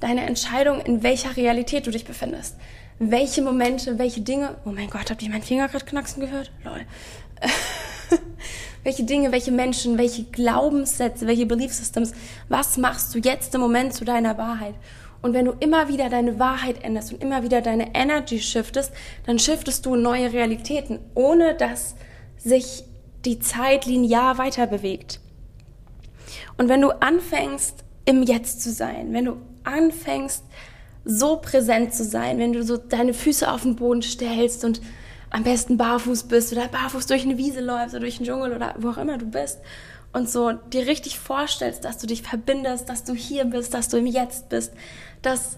deine 0.00 0.26
Entscheidung, 0.26 0.80
in 0.80 1.02
welcher 1.02 1.36
Realität 1.36 1.86
du 1.86 1.90
dich 1.90 2.04
befindest. 2.04 2.56
Welche 2.98 3.42
Momente, 3.42 3.98
welche 3.98 4.20
Dinge, 4.20 4.56
oh 4.64 4.70
mein 4.70 4.90
Gott, 4.90 5.10
habt 5.10 5.22
ihr 5.22 5.30
meinen 5.30 5.42
Finger 5.42 5.68
gerade 5.68 5.84
knacksen 5.84 6.20
gehört? 6.20 6.50
Lol. 6.64 6.80
welche 8.82 9.04
Dinge, 9.04 9.30
welche 9.30 9.52
Menschen, 9.52 9.98
welche 9.98 10.24
Glaubenssätze, 10.24 11.26
welche 11.26 11.46
Belief 11.46 11.72
Systems, 11.72 12.12
was 12.48 12.76
machst 12.76 13.14
du 13.14 13.18
jetzt 13.18 13.54
im 13.54 13.60
Moment 13.60 13.94
zu 13.94 14.04
deiner 14.04 14.36
Wahrheit? 14.38 14.74
Und 15.20 15.32
wenn 15.32 15.46
du 15.46 15.52
immer 15.58 15.88
wieder 15.88 16.08
deine 16.08 16.38
Wahrheit 16.38 16.82
änderst 16.84 17.12
und 17.12 17.22
immer 17.22 17.42
wieder 17.42 17.60
deine 17.60 17.94
Energy 17.94 18.40
shiftest, 18.40 18.92
dann 19.26 19.38
shiftest 19.38 19.84
du 19.84 19.96
neue 19.96 20.32
Realitäten, 20.32 21.00
ohne 21.14 21.54
dass 21.54 21.96
sich 22.36 22.84
die 23.24 23.40
Zeit 23.40 23.86
linear 23.86 24.38
weiter 24.38 24.66
bewegt. 24.66 25.20
Und 26.56 26.68
wenn 26.68 26.80
du 26.80 26.90
anfängst, 26.90 27.84
im 28.04 28.22
Jetzt 28.22 28.62
zu 28.62 28.70
sein, 28.72 29.12
wenn 29.12 29.26
du 29.26 29.36
anfängst, 29.64 30.44
so 31.04 31.36
präsent 31.36 31.94
zu 31.94 32.04
sein, 32.04 32.38
wenn 32.38 32.52
du 32.52 32.62
so 32.62 32.76
deine 32.76 33.12
Füße 33.12 33.50
auf 33.50 33.62
den 33.62 33.76
Boden 33.76 34.02
stellst 34.02 34.64
und 34.64 34.80
am 35.30 35.42
besten 35.42 35.76
barfuß 35.76 36.24
bist 36.24 36.52
oder 36.52 36.68
barfuß 36.68 37.06
durch 37.06 37.24
eine 37.24 37.36
Wiese 37.36 37.60
läufst 37.60 37.94
oder 37.94 38.00
durch 38.00 38.16
den 38.16 38.26
Dschungel 38.26 38.54
oder 38.54 38.74
wo 38.78 38.90
auch 38.90 38.98
immer 38.98 39.18
du 39.18 39.26
bist 39.26 39.58
und 40.18 40.28
so 40.28 40.52
dir 40.52 40.86
richtig 40.86 41.18
vorstellst, 41.18 41.84
dass 41.84 41.98
du 41.98 42.06
dich 42.06 42.22
verbindest, 42.22 42.88
dass 42.88 43.04
du 43.04 43.14
hier 43.14 43.44
bist, 43.44 43.72
dass 43.72 43.88
du 43.88 43.96
im 43.96 44.06
Jetzt 44.06 44.48
bist, 44.48 44.72
dass 45.22 45.56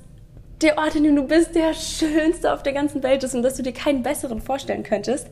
der 0.61 0.79
Ort, 0.79 0.95
in 0.95 1.05
dem 1.05 1.17
du 1.17 1.25
bist, 1.25 1.55
der 1.55 1.75
schönste 1.75 2.53
auf 2.53 2.63
der 2.63 2.73
ganzen 2.73 3.03
Welt 3.03 3.25
ist 3.25 3.35
und 3.35 3.43
dass 3.43 3.57
du 3.57 3.63
dir 3.63 3.73
keinen 3.73 4.03
besseren 4.03 4.41
vorstellen 4.41 4.83
könntest, 4.83 5.29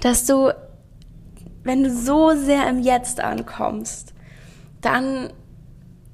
dass 0.00 0.24
du, 0.26 0.52
wenn 1.62 1.84
du 1.84 1.90
so 1.90 2.34
sehr 2.34 2.68
im 2.68 2.80
Jetzt 2.80 3.20
ankommst, 3.20 4.14
dann 4.80 5.32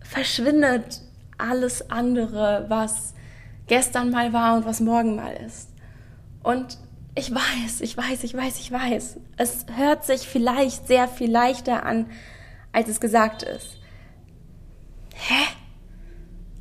verschwindet 0.02 1.02
alles 1.38 1.90
andere, 1.90 2.66
was 2.68 3.14
gestern 3.66 4.10
mal 4.10 4.32
war 4.32 4.56
und 4.56 4.66
was 4.66 4.80
morgen 4.80 5.14
mal 5.16 5.32
ist. 5.46 5.70
Und 6.42 6.78
ich 7.18 7.34
weiß, 7.34 7.80
ich 7.80 7.96
weiß, 7.96 8.22
ich 8.22 8.34
weiß, 8.34 8.60
ich 8.60 8.70
weiß. 8.70 9.16
Es 9.36 9.66
hört 9.74 10.04
sich 10.04 10.28
vielleicht 10.28 10.86
sehr 10.86 11.08
viel 11.08 11.30
leichter 11.30 11.84
an, 11.84 12.06
als 12.72 12.88
es 12.88 13.00
gesagt 13.00 13.42
ist. 13.42 13.76
Hä? 15.14 15.44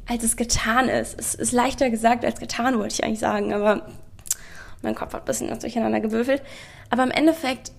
Als 0.07 0.23
es 0.23 0.35
getan 0.35 0.89
ist. 0.89 1.19
Es 1.19 1.35
ist 1.35 1.51
leichter 1.51 1.89
gesagt 1.91 2.25
als 2.25 2.39
getan, 2.39 2.79
wollte 2.79 2.95
ich 2.95 3.03
eigentlich 3.03 3.19
sagen, 3.19 3.53
aber 3.53 3.87
mein 4.81 4.95
Kopf 4.95 5.13
hat 5.13 5.23
ein 5.23 5.25
bisschen 5.25 5.59
durcheinander 5.59 5.99
gewürfelt. 5.99 6.41
Aber 6.89 7.03
im 7.03 7.11
Endeffekt 7.11 7.71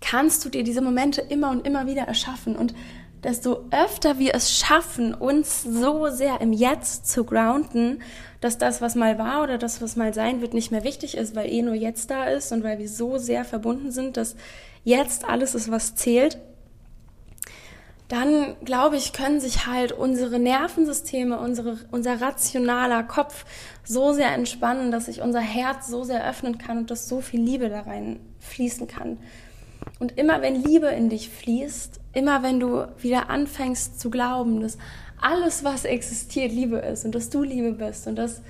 kannst 0.00 0.44
du 0.44 0.50
dir 0.50 0.62
diese 0.62 0.82
Momente 0.82 1.20
immer 1.20 1.50
und 1.50 1.66
immer 1.66 1.86
wieder 1.86 2.02
erschaffen 2.02 2.54
und 2.54 2.74
desto 3.22 3.64
öfter 3.70 4.18
wir 4.18 4.34
es 4.34 4.56
schaffen, 4.56 5.14
uns 5.14 5.62
so 5.62 6.08
sehr 6.08 6.40
im 6.40 6.52
Jetzt 6.52 7.08
zu 7.10 7.24
grounden, 7.24 8.02
dass 8.40 8.58
das, 8.58 8.80
was 8.80 8.94
mal 8.94 9.18
war 9.18 9.42
oder 9.42 9.58
das, 9.58 9.82
was 9.82 9.96
mal 9.96 10.14
sein 10.14 10.40
wird, 10.40 10.54
nicht 10.54 10.70
mehr 10.70 10.84
wichtig 10.84 11.16
ist, 11.16 11.36
weil 11.36 11.50
eh 11.50 11.62
nur 11.62 11.74
jetzt 11.74 12.10
da 12.10 12.24
ist 12.24 12.52
und 12.52 12.64
weil 12.64 12.78
wir 12.78 12.88
so 12.88 13.18
sehr 13.18 13.44
verbunden 13.44 13.90
sind, 13.90 14.16
dass 14.16 14.36
jetzt 14.84 15.26
alles 15.26 15.54
ist, 15.54 15.70
was 15.70 15.94
zählt, 15.94 16.38
dann 18.08 18.56
glaube 18.64 18.96
ich, 18.96 19.12
können 19.12 19.40
sich 19.40 19.66
halt 19.66 19.92
unsere 19.92 20.40
Nervensysteme, 20.40 21.38
unsere, 21.38 21.78
unser 21.92 22.20
rationaler 22.20 23.04
Kopf 23.04 23.44
so 23.84 24.12
sehr 24.12 24.32
entspannen, 24.32 24.90
dass 24.90 25.06
sich 25.06 25.20
unser 25.20 25.40
Herz 25.40 25.86
so 25.86 26.02
sehr 26.02 26.28
öffnen 26.28 26.58
kann 26.58 26.78
und 26.78 26.90
dass 26.90 27.08
so 27.08 27.20
viel 27.20 27.40
Liebe 27.40 27.68
da 27.68 27.82
rein 27.82 28.18
fließen 28.40 28.88
kann. 28.88 29.18
Und 29.98 30.18
immer 30.18 30.42
wenn 30.42 30.62
Liebe 30.62 30.88
in 30.88 31.08
dich 31.08 31.28
fließt, 31.28 32.00
immer 32.12 32.42
wenn 32.42 32.60
du 32.60 32.86
wieder 32.98 33.30
anfängst 33.30 34.00
zu 34.00 34.10
glauben, 34.10 34.60
dass 34.60 34.78
alles, 35.20 35.64
was 35.64 35.84
existiert, 35.84 36.52
Liebe 36.52 36.78
ist 36.78 37.04
und 37.04 37.14
dass 37.14 37.30
du 37.30 37.42
Liebe 37.42 37.72
bist 37.72 38.06
und 38.06 38.16
dass 38.16 38.42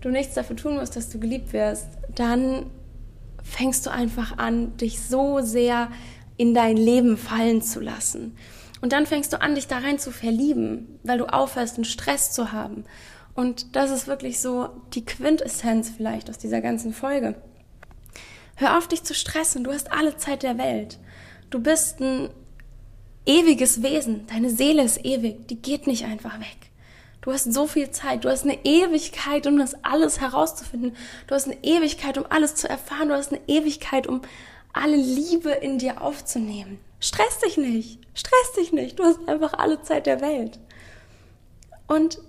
du 0.00 0.10
nichts 0.10 0.34
dafür 0.34 0.56
tun 0.56 0.76
musst, 0.76 0.96
dass 0.96 1.08
du 1.10 1.18
geliebt 1.18 1.52
wirst, 1.52 1.88
dann 2.14 2.66
fängst 3.42 3.86
du 3.86 3.90
einfach 3.90 4.38
an, 4.38 4.76
dich 4.76 5.00
so 5.00 5.40
sehr 5.40 5.88
in 6.36 6.54
dein 6.54 6.76
Leben 6.76 7.16
fallen 7.16 7.62
zu 7.62 7.80
lassen. 7.80 8.36
Und 8.80 8.92
dann 8.92 9.06
fängst 9.06 9.32
du 9.32 9.40
an, 9.40 9.54
dich 9.54 9.68
da 9.68 9.78
rein 9.78 9.98
zu 9.98 10.10
verlieben, 10.10 10.98
weil 11.04 11.18
du 11.18 11.26
aufhörst, 11.26 11.76
einen 11.76 11.84
Stress 11.84 12.32
zu 12.32 12.52
haben. 12.52 12.84
Und 13.34 13.76
das 13.76 13.90
ist 13.90 14.08
wirklich 14.08 14.40
so 14.40 14.68
die 14.92 15.04
Quintessenz 15.04 15.90
vielleicht 15.90 16.28
aus 16.28 16.38
dieser 16.38 16.60
ganzen 16.60 16.92
Folge. 16.92 17.36
Hör 18.62 18.78
auf, 18.78 18.86
dich 18.86 19.02
zu 19.02 19.12
stressen. 19.12 19.64
Du 19.64 19.72
hast 19.72 19.90
alle 19.90 20.16
Zeit 20.16 20.44
der 20.44 20.56
Welt. 20.56 20.98
Du 21.50 21.58
bist 21.60 21.98
ein 22.00 22.30
ewiges 23.26 23.82
Wesen. 23.82 24.24
Deine 24.28 24.50
Seele 24.50 24.84
ist 24.84 25.04
ewig. 25.04 25.48
Die 25.48 25.60
geht 25.60 25.88
nicht 25.88 26.04
einfach 26.04 26.38
weg. 26.38 26.70
Du 27.22 27.32
hast 27.32 27.52
so 27.52 27.66
viel 27.66 27.90
Zeit. 27.90 28.24
Du 28.24 28.28
hast 28.28 28.44
eine 28.44 28.64
Ewigkeit, 28.64 29.48
um 29.48 29.58
das 29.58 29.82
alles 29.82 30.20
herauszufinden. 30.20 30.96
Du 31.26 31.34
hast 31.34 31.46
eine 31.46 31.62
Ewigkeit, 31.64 32.18
um 32.18 32.24
alles 32.28 32.54
zu 32.54 32.68
erfahren. 32.68 33.08
Du 33.08 33.16
hast 33.16 33.32
eine 33.32 33.40
Ewigkeit, 33.48 34.06
um 34.06 34.22
alle 34.72 34.96
Liebe 34.96 35.50
in 35.50 35.78
dir 35.78 36.00
aufzunehmen. 36.00 36.78
Stress 37.00 37.40
dich 37.40 37.56
nicht, 37.56 37.98
stress 38.14 38.52
dich 38.56 38.72
nicht, 38.72 38.98
du 38.98 39.04
hast 39.04 39.28
einfach 39.28 39.54
alle 39.54 39.82
Zeit 39.82 40.06
der 40.06 40.20
Welt. 40.20 40.60
Und 41.88 42.20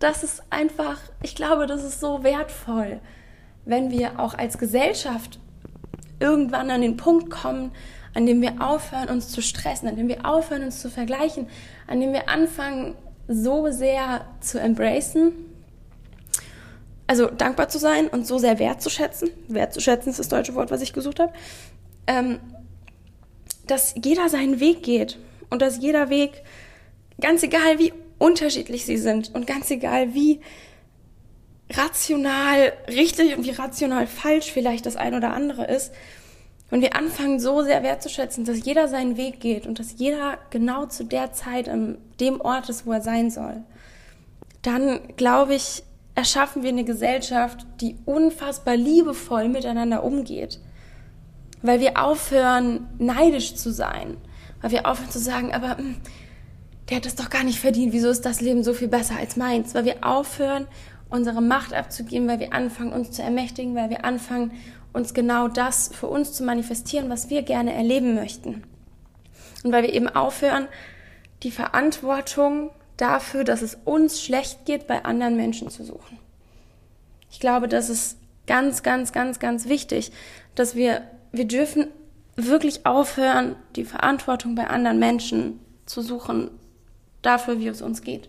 das 0.00 0.24
ist 0.24 0.42
einfach, 0.50 0.98
ich 1.22 1.36
glaube, 1.36 1.68
das 1.68 1.84
ist 1.84 2.00
so 2.00 2.24
wertvoll, 2.24 3.00
wenn 3.64 3.90
wir 3.90 4.18
auch 4.18 4.34
als 4.34 4.58
Gesellschaft 4.58 5.38
irgendwann 6.18 6.70
an 6.70 6.82
den 6.82 6.96
Punkt 6.96 7.30
kommen, 7.30 7.72
an 8.14 8.26
dem 8.26 8.42
wir 8.42 8.60
aufhören, 8.60 9.08
uns 9.08 9.28
zu 9.28 9.40
stressen, 9.40 9.88
an 9.88 9.96
dem 9.96 10.08
wir 10.08 10.26
aufhören, 10.26 10.64
uns 10.64 10.80
zu 10.80 10.90
vergleichen, 10.90 11.48
an 11.86 12.00
dem 12.00 12.12
wir 12.12 12.28
anfangen, 12.28 12.94
so 13.28 13.70
sehr 13.70 14.22
zu 14.40 14.60
embracen, 14.60 15.32
also 17.06 17.26
dankbar 17.26 17.68
zu 17.68 17.78
sein 17.78 18.08
und 18.08 18.26
so 18.26 18.38
sehr 18.38 18.58
wertzuschätzen. 18.58 19.30
Wertzuschätzen 19.48 20.10
ist 20.10 20.18
das 20.18 20.28
deutsche 20.28 20.54
Wort, 20.54 20.70
was 20.70 20.82
ich 20.82 20.92
gesucht 20.92 21.20
habe. 21.20 21.32
Ähm, 22.06 22.40
dass 23.66 23.94
jeder 24.02 24.28
seinen 24.28 24.60
Weg 24.60 24.82
geht 24.82 25.18
und 25.48 25.62
dass 25.62 25.78
jeder 25.78 26.10
Weg, 26.10 26.42
ganz 27.20 27.42
egal 27.42 27.78
wie 27.78 27.92
unterschiedlich 28.18 28.84
sie 28.84 28.96
sind 28.96 29.34
und 29.34 29.46
ganz 29.46 29.70
egal 29.70 30.14
wie 30.14 30.40
rational 31.70 32.72
richtig 32.88 33.36
und 33.36 33.44
wie 33.44 33.50
rational 33.50 34.06
falsch 34.06 34.50
vielleicht 34.50 34.86
das 34.86 34.96
ein 34.96 35.14
oder 35.14 35.32
andere 35.32 35.64
ist, 35.64 35.92
wenn 36.70 36.82
wir 36.82 36.94
anfangen, 36.94 37.40
so 37.40 37.62
sehr 37.62 37.82
wertzuschätzen, 37.82 38.44
dass 38.44 38.64
jeder 38.64 38.86
seinen 38.86 39.16
Weg 39.16 39.40
geht 39.40 39.66
und 39.66 39.78
dass 39.78 39.94
jeder 39.98 40.38
genau 40.50 40.86
zu 40.86 41.04
der 41.04 41.32
Zeit 41.32 41.68
an 41.68 41.98
dem 42.20 42.40
Ort 42.40 42.68
ist, 42.68 42.86
wo 42.86 42.92
er 42.92 43.00
sein 43.00 43.30
soll, 43.30 43.64
dann 44.62 45.00
glaube 45.16 45.54
ich, 45.54 45.82
erschaffen 46.14 46.62
wir 46.62 46.70
eine 46.70 46.84
Gesellschaft, 46.84 47.66
die 47.80 47.96
unfassbar 48.04 48.76
liebevoll 48.76 49.48
miteinander 49.48 50.04
umgeht. 50.04 50.60
Weil 51.62 51.80
wir 51.80 52.02
aufhören, 52.02 52.88
neidisch 52.98 53.54
zu 53.54 53.72
sein. 53.72 54.16
Weil 54.60 54.70
wir 54.70 54.86
aufhören 54.86 55.10
zu 55.10 55.18
sagen, 55.18 55.52
aber 55.52 55.76
hm, 55.76 55.96
der 56.88 56.98
hat 56.98 57.06
es 57.06 57.14
doch 57.14 57.30
gar 57.30 57.44
nicht 57.44 57.58
verdient. 57.58 57.92
Wieso 57.92 58.10
ist 58.10 58.24
das 58.26 58.40
Leben 58.40 58.62
so 58.62 58.74
viel 58.74 58.88
besser 58.88 59.16
als 59.16 59.36
meins? 59.36 59.74
Weil 59.74 59.84
wir 59.84 60.04
aufhören, 60.04 60.66
unsere 61.10 61.42
Macht 61.42 61.74
abzugeben, 61.74 62.28
weil 62.28 62.40
wir 62.40 62.52
anfangen, 62.52 62.92
uns 62.92 63.10
zu 63.10 63.22
ermächtigen, 63.22 63.74
weil 63.74 63.90
wir 63.90 64.04
anfangen, 64.04 64.52
uns 64.92 65.14
genau 65.14 65.48
das 65.48 65.90
für 65.92 66.06
uns 66.06 66.32
zu 66.32 66.44
manifestieren, 66.44 67.10
was 67.10 67.30
wir 67.30 67.42
gerne 67.42 67.74
erleben 67.74 68.14
möchten. 68.14 68.64
Und 69.62 69.72
weil 69.72 69.82
wir 69.82 69.92
eben 69.92 70.08
aufhören, 70.08 70.66
die 71.42 71.50
Verantwortung 71.50 72.70
dafür, 72.96 73.44
dass 73.44 73.62
es 73.62 73.78
uns 73.84 74.22
schlecht 74.22 74.64
geht, 74.64 74.86
bei 74.86 75.04
anderen 75.04 75.36
Menschen 75.36 75.70
zu 75.70 75.84
suchen. 75.84 76.18
Ich 77.30 77.40
glaube, 77.40 77.68
das 77.68 77.88
ist 77.88 78.18
ganz, 78.46 78.82
ganz, 78.82 79.12
ganz, 79.12 79.38
ganz 79.38 79.68
wichtig, 79.68 80.12
dass 80.54 80.74
wir, 80.74 81.02
wir 81.32 81.46
dürfen 81.46 81.86
wirklich 82.36 82.86
aufhören, 82.86 83.56
die 83.76 83.84
Verantwortung 83.84 84.54
bei 84.54 84.66
anderen 84.66 84.98
Menschen 84.98 85.60
zu 85.86 86.02
suchen, 86.02 86.50
dafür, 87.22 87.58
wie 87.58 87.68
es 87.68 87.82
uns 87.82 88.02
geht. 88.02 88.28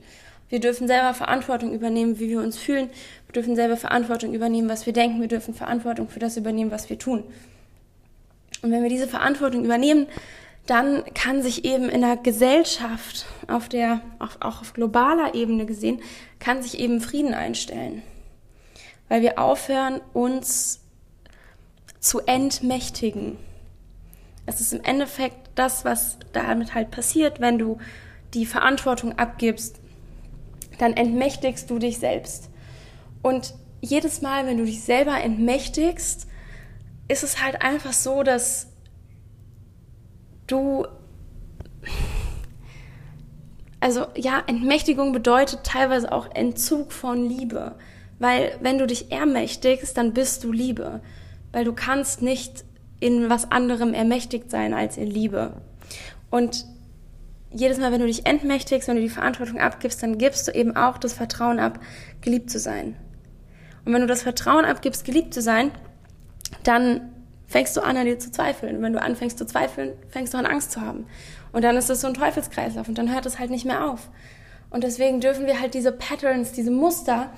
Wir 0.51 0.60
dürfen 0.60 0.86
selber 0.86 1.13
Verantwortung 1.13 1.74
übernehmen, 1.74 2.20
wie 2.20 2.27
wir 2.27 2.41
uns 2.41 2.58
fühlen. 2.58 2.89
Wir 3.25 3.34
dürfen 3.34 3.55
selber 3.55 3.77
Verantwortung 3.77 4.34
übernehmen, 4.34 4.67
was 4.67 4.86
wir 4.86 4.91
denken. 4.91 5.22
Wir 5.22 5.29
dürfen 5.29 5.53
Verantwortung 5.53 6.10
für 6.10 6.20
das 6.20 6.36
übernehmen, 6.36 6.72
was 6.72 6.89
wir 6.89 7.00
tun. 7.00 7.24
Und 8.62 8.72
wenn 8.72 8.84
wir 8.84 8.89
diese 8.89 9.08
Verantwortung 9.08 9.63
übernehmen, 9.63 10.08
dann 10.65 11.05
kann 11.13 11.41
sich 11.41 11.63
eben 11.63 11.88
in 11.88 12.01
der 12.01 12.17
Gesellschaft, 12.17 13.27
auf 13.48 13.70
der, 13.70 14.01
auch 14.20 14.60
auf 14.60 14.74
globaler 14.74 15.36
Ebene 15.36 15.65
gesehen, 15.65 16.01
kann 16.39 16.62
sich 16.62 16.79
eben 16.79 17.00
Frieden 17.00 17.34
einstellen. 17.34 18.03
Weil 19.08 19.22
wir 19.22 19.39
aufhören, 19.39 20.01
uns 20.12 20.81
zu 22.01 22.20
entmächtigen. 22.20 23.38
Es 24.46 24.60
ist 24.60 24.74
im 24.74 24.84
Endeffekt 24.84 25.50
das, 25.55 25.86
was 25.86 26.17
damit 26.34 26.74
halt 26.74 26.91
passiert, 26.91 27.39
wenn 27.39 27.58
du 27.58 27.77
die 28.34 28.46
Verantwortung 28.46 29.17
abgibst 29.17 29.80
dann 30.81 30.93
entmächtigst 30.93 31.69
du 31.69 31.77
dich 31.77 32.00
selbst. 32.00 32.50
Und 33.21 33.53
jedes 33.81 34.21
Mal, 34.21 34.47
wenn 34.47 34.57
du 34.57 34.65
dich 34.65 34.81
selber 34.81 35.21
entmächtigst, 35.21 36.27
ist 37.07 37.24
es 37.24 37.41
halt 37.41 37.61
einfach 37.61 37.94
so, 37.94 38.24
dass 38.24 38.67
du 40.48 40.85
also 43.79 44.05
ja, 44.15 44.44
Entmächtigung 44.46 45.11
bedeutet 45.11 45.61
teilweise 45.63 46.11
auch 46.11 46.29
Entzug 46.33 46.91
von 46.91 47.27
Liebe. 47.27 47.75
Weil 48.20 48.55
wenn 48.61 48.77
du 48.77 48.85
dich 48.85 49.11
ermächtigst, 49.11 49.98
dann 49.98 50.13
bist 50.13 50.44
du 50.44 50.51
Liebe. 50.51 51.01
Weil 51.51 51.65
du 51.65 51.74
kannst 51.74 52.22
nicht 52.22 52.63
in 53.00 53.29
was 53.29 53.51
anderem 53.51 53.94
ermächtigt 53.94 54.51
sein 54.51 54.75
als 54.75 54.98
in 54.98 55.07
Liebe. 55.07 55.53
Und 56.29 56.65
jedes 57.53 57.77
Mal, 57.77 57.92
wenn 57.92 58.00
du 58.00 58.07
dich 58.07 58.25
entmächtigst, 58.25 58.87
wenn 58.87 58.96
du 58.96 59.01
die 59.01 59.09
Verantwortung 59.09 59.59
abgibst, 59.59 60.01
dann 60.01 60.18
gibst 60.18 60.48
du 60.48 60.51
eben 60.51 60.75
auch 60.75 60.98
das 60.98 61.14
Vertrauen 61.14 61.59
ab, 61.59 61.79
geliebt 62.22 62.50
zu 62.50 62.59
sein. 62.59 62.96
Und 63.85 63.94
wenn 63.94 64.01
du 64.01 64.07
das 64.07 64.24
Vertrauen 64.24 64.66
abgibst, 64.66 65.05
geliebt 65.05 65.33
zu 65.33 65.42
sein, 65.42 65.72
dann 66.64 67.11
fängst 67.48 67.75
du 67.75 67.81
an, 67.81 67.98
an 67.98 68.05
dir 68.05 68.20
zu 68.20 68.31
zweifeln. 68.31 68.77
Und 68.77 68.83
wenn 68.83 68.94
du 68.94 69.01
anfängst 69.01 69.37
zu 69.37 69.46
zweifeln, 69.46 69.94
fängst 70.09 70.33
du 70.33 70.37
an, 70.37 70.46
Angst 70.46 70.72
zu 70.72 70.81
haben. 70.81 71.05
Und 71.51 71.64
dann 71.64 71.75
ist 71.75 71.90
das 71.90 72.01
so 72.01 72.07
ein 72.07 72.14
Teufelskreislauf 72.14 72.87
und 72.87 72.98
dann 72.98 73.14
hört 73.14 73.25
es 73.25 73.40
halt 73.40 73.51
nicht 73.51 73.66
mehr 73.66 73.90
auf. 73.90 74.09
Und 74.70 74.85
deswegen 74.85 75.20
dürfen 75.20 75.46
wir 75.48 75.59
halt 75.59 75.74
diese 75.74 75.92
Patterns, 75.92 76.53
diese 76.53 76.72
Muster, 76.72 77.29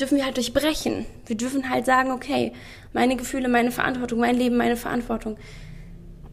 dürfen 0.00 0.16
wir 0.16 0.24
halt 0.24 0.38
durchbrechen. 0.38 1.04
Wir 1.26 1.36
dürfen 1.36 1.68
halt 1.68 1.84
sagen, 1.84 2.12
okay, 2.12 2.54
meine 2.94 3.16
Gefühle, 3.16 3.48
meine 3.48 3.70
Verantwortung, 3.70 4.20
mein 4.20 4.36
Leben, 4.36 4.56
meine 4.56 4.76
Verantwortung 4.76 5.36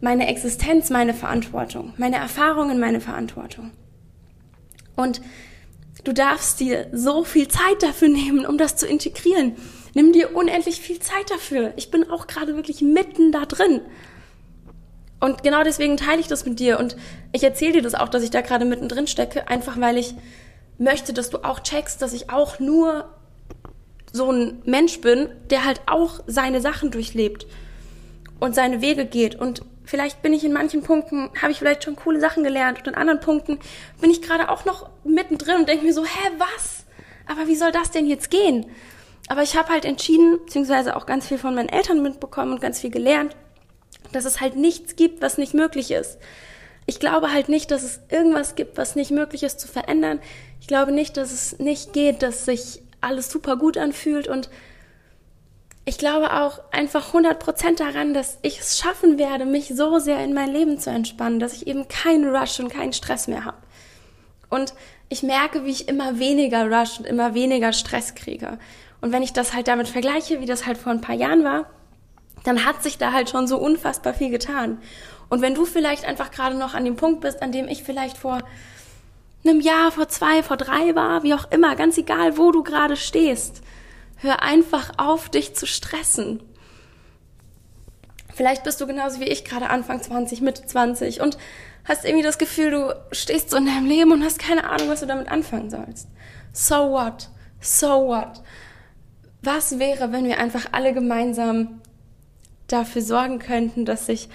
meine 0.01 0.27
Existenz 0.27 0.89
meine 0.89 1.13
Verantwortung, 1.13 1.93
meine 1.97 2.17
Erfahrungen 2.17 2.79
meine 2.79 3.01
Verantwortung. 3.01 3.71
Und 4.95 5.21
du 6.03 6.13
darfst 6.13 6.59
dir 6.59 6.87
so 6.93 7.23
viel 7.23 7.47
Zeit 7.47 7.81
dafür 7.81 8.07
nehmen, 8.07 8.45
um 8.45 8.57
das 8.57 8.75
zu 8.75 8.87
integrieren. 8.87 9.55
Nimm 9.93 10.13
dir 10.13 10.35
unendlich 10.35 10.81
viel 10.81 10.99
Zeit 10.99 11.29
dafür. 11.29 11.73
Ich 11.75 11.91
bin 11.91 12.09
auch 12.09 12.27
gerade 12.27 12.55
wirklich 12.55 12.81
mitten 12.81 13.31
da 13.31 13.45
drin. 13.45 13.81
Und 15.19 15.43
genau 15.43 15.63
deswegen 15.63 15.97
teile 15.97 16.21
ich 16.21 16.27
das 16.27 16.45
mit 16.45 16.59
dir 16.59 16.79
und 16.79 16.95
ich 17.33 17.43
erzähle 17.43 17.73
dir 17.73 17.81
das 17.81 17.95
auch, 17.95 18.07
dass 18.07 18.23
ich 18.23 18.29
da 18.29 18.41
gerade 18.41 18.63
mittendrin 18.63 19.07
stecke, 19.07 19.49
einfach 19.49 19.79
weil 19.79 19.97
ich 19.97 20.15
möchte, 20.77 21.11
dass 21.11 21.29
du 21.29 21.39
auch 21.43 21.59
checkst, 21.59 22.01
dass 22.01 22.13
ich 22.13 22.29
auch 22.29 22.59
nur 22.59 23.09
so 24.13 24.31
ein 24.31 24.61
Mensch 24.65 25.01
bin, 25.01 25.29
der 25.49 25.65
halt 25.65 25.81
auch 25.87 26.21
seine 26.25 26.61
Sachen 26.61 26.89
durchlebt 26.91 27.47
und 28.39 28.55
seine 28.55 28.81
Wege 28.81 29.05
geht 29.05 29.35
und 29.35 29.61
Vielleicht 29.89 30.21
bin 30.21 30.33
ich 30.33 30.45
in 30.45 30.53
manchen 30.53 30.83
Punkten, 30.83 31.31
habe 31.41 31.51
ich 31.51 31.57
vielleicht 31.57 31.83
schon 31.83 31.95
coole 31.95 32.19
Sachen 32.19 32.43
gelernt 32.43 32.77
und 32.77 32.89
in 32.89 32.93
anderen 32.93 33.19
Punkten 33.19 33.57
bin 33.99 34.11
ich 34.11 34.21
gerade 34.21 34.49
auch 34.49 34.63
noch 34.63 34.87
mittendrin 35.03 35.55
und 35.55 35.67
denke 35.67 35.83
mir 35.83 35.95
so, 35.95 36.05
hä, 36.05 36.29
was? 36.37 36.85
Aber 37.25 37.47
wie 37.47 37.55
soll 37.55 37.71
das 37.71 37.89
denn 37.89 38.05
jetzt 38.05 38.29
gehen? 38.29 38.67
Aber 39.29 39.41
ich 39.41 39.57
habe 39.57 39.69
halt 39.69 39.85
entschieden, 39.85 40.37
beziehungsweise 40.45 40.95
auch 40.95 41.07
ganz 41.07 41.27
viel 41.27 41.39
von 41.39 41.55
meinen 41.55 41.69
Eltern 41.69 42.03
mitbekommen 42.03 42.53
und 42.53 42.61
ganz 42.61 42.79
viel 42.79 42.91
gelernt, 42.91 43.35
dass 44.11 44.25
es 44.25 44.39
halt 44.39 44.55
nichts 44.55 44.95
gibt, 44.95 45.23
was 45.23 45.39
nicht 45.39 45.55
möglich 45.55 45.89
ist. 45.89 46.19
Ich 46.85 46.99
glaube 46.99 47.33
halt 47.33 47.49
nicht, 47.49 47.71
dass 47.71 47.81
es 47.81 47.99
irgendwas 48.09 48.53
gibt, 48.53 48.77
was 48.77 48.95
nicht 48.95 49.09
möglich 49.09 49.41
ist 49.41 49.59
zu 49.59 49.67
verändern. 49.67 50.19
Ich 50.61 50.67
glaube 50.67 50.91
nicht, 50.91 51.17
dass 51.17 51.31
es 51.31 51.57
nicht 51.57 51.93
geht, 51.93 52.21
dass 52.21 52.45
sich 52.45 52.83
alles 53.01 53.31
super 53.31 53.57
gut 53.57 53.75
anfühlt 53.75 54.27
und 54.27 54.51
ich 55.85 55.97
glaube 55.97 56.33
auch 56.33 56.59
einfach 56.71 57.13
100% 57.13 57.77
daran, 57.77 58.13
dass 58.13 58.37
ich 58.41 58.59
es 58.59 58.77
schaffen 58.77 59.17
werde, 59.17 59.45
mich 59.45 59.69
so 59.69 59.99
sehr 59.99 60.23
in 60.23 60.33
mein 60.33 60.51
Leben 60.51 60.79
zu 60.79 60.89
entspannen, 60.89 61.39
dass 61.39 61.53
ich 61.53 61.67
eben 61.67 61.87
keinen 61.87 62.35
Rush 62.35 62.59
und 62.59 62.69
keinen 62.69 62.93
Stress 62.93 63.27
mehr 63.27 63.45
habe. 63.45 63.57
Und 64.49 64.73
ich 65.09 65.23
merke, 65.23 65.65
wie 65.65 65.71
ich 65.71 65.87
immer 65.87 66.19
weniger 66.19 66.69
Rush 66.69 66.99
und 66.99 67.05
immer 67.05 67.33
weniger 67.33 67.73
Stress 67.73 68.13
kriege. 68.13 68.59
Und 69.01 69.11
wenn 69.11 69.23
ich 69.23 69.33
das 69.33 69.53
halt 69.53 69.67
damit 69.67 69.87
vergleiche, 69.87 70.41
wie 70.41 70.45
das 70.45 70.65
halt 70.65 70.77
vor 70.77 70.91
ein 70.91 71.01
paar 71.01 71.15
Jahren 71.15 71.43
war, 71.43 71.65
dann 72.43 72.65
hat 72.65 72.83
sich 72.83 72.97
da 72.97 73.11
halt 73.11 73.29
schon 73.29 73.47
so 73.47 73.57
unfassbar 73.57 74.13
viel 74.13 74.29
getan. 74.29 74.79
Und 75.29 75.41
wenn 75.41 75.55
du 75.55 75.65
vielleicht 75.65 76.05
einfach 76.05 76.31
gerade 76.31 76.55
noch 76.55 76.73
an 76.73 76.85
dem 76.85 76.95
Punkt 76.95 77.21
bist, 77.21 77.41
an 77.41 77.51
dem 77.51 77.67
ich 77.67 77.83
vielleicht 77.83 78.17
vor 78.17 78.39
einem 79.43 79.61
Jahr, 79.61 79.91
vor 79.91 80.07
zwei, 80.09 80.43
vor 80.43 80.57
drei 80.57 80.95
war, 80.95 81.23
wie 81.23 81.33
auch 81.33 81.49
immer, 81.51 81.75
ganz 81.75 81.97
egal, 81.97 82.37
wo 82.37 82.51
du 82.51 82.63
gerade 82.63 82.97
stehst, 82.97 83.61
Hör 84.21 84.41
einfach 84.41 84.91
auf, 84.97 85.29
dich 85.29 85.55
zu 85.55 85.65
stressen. 85.65 86.41
Vielleicht 88.33 88.63
bist 88.63 88.79
du 88.79 88.87
genauso 88.87 89.19
wie 89.19 89.25
ich 89.25 89.43
gerade 89.43 89.69
Anfang 89.69 90.01
20, 90.01 90.41
Mitte 90.41 90.65
20 90.65 91.21
und 91.21 91.37
hast 91.85 92.05
irgendwie 92.05 92.23
das 92.23 92.37
Gefühl, 92.37 92.71
du 92.71 92.95
stehst 93.11 93.49
so 93.49 93.57
in 93.57 93.65
deinem 93.65 93.85
Leben 93.85 94.11
und 94.11 94.23
hast 94.23 94.39
keine 94.39 94.69
Ahnung, 94.69 94.89
was 94.89 94.99
du 94.99 95.07
damit 95.07 95.29
anfangen 95.29 95.69
sollst. 95.69 96.07
So 96.53 96.91
what? 96.91 97.29
So 97.61 98.07
what? 98.07 98.41
Was 99.41 99.79
wäre, 99.79 100.11
wenn 100.11 100.25
wir 100.25 100.39
einfach 100.39 100.67
alle 100.73 100.93
gemeinsam 100.93 101.81
dafür 102.67 103.01
sorgen 103.01 103.39
könnten, 103.39 103.85
dass 103.85 104.05
sich 104.05 104.29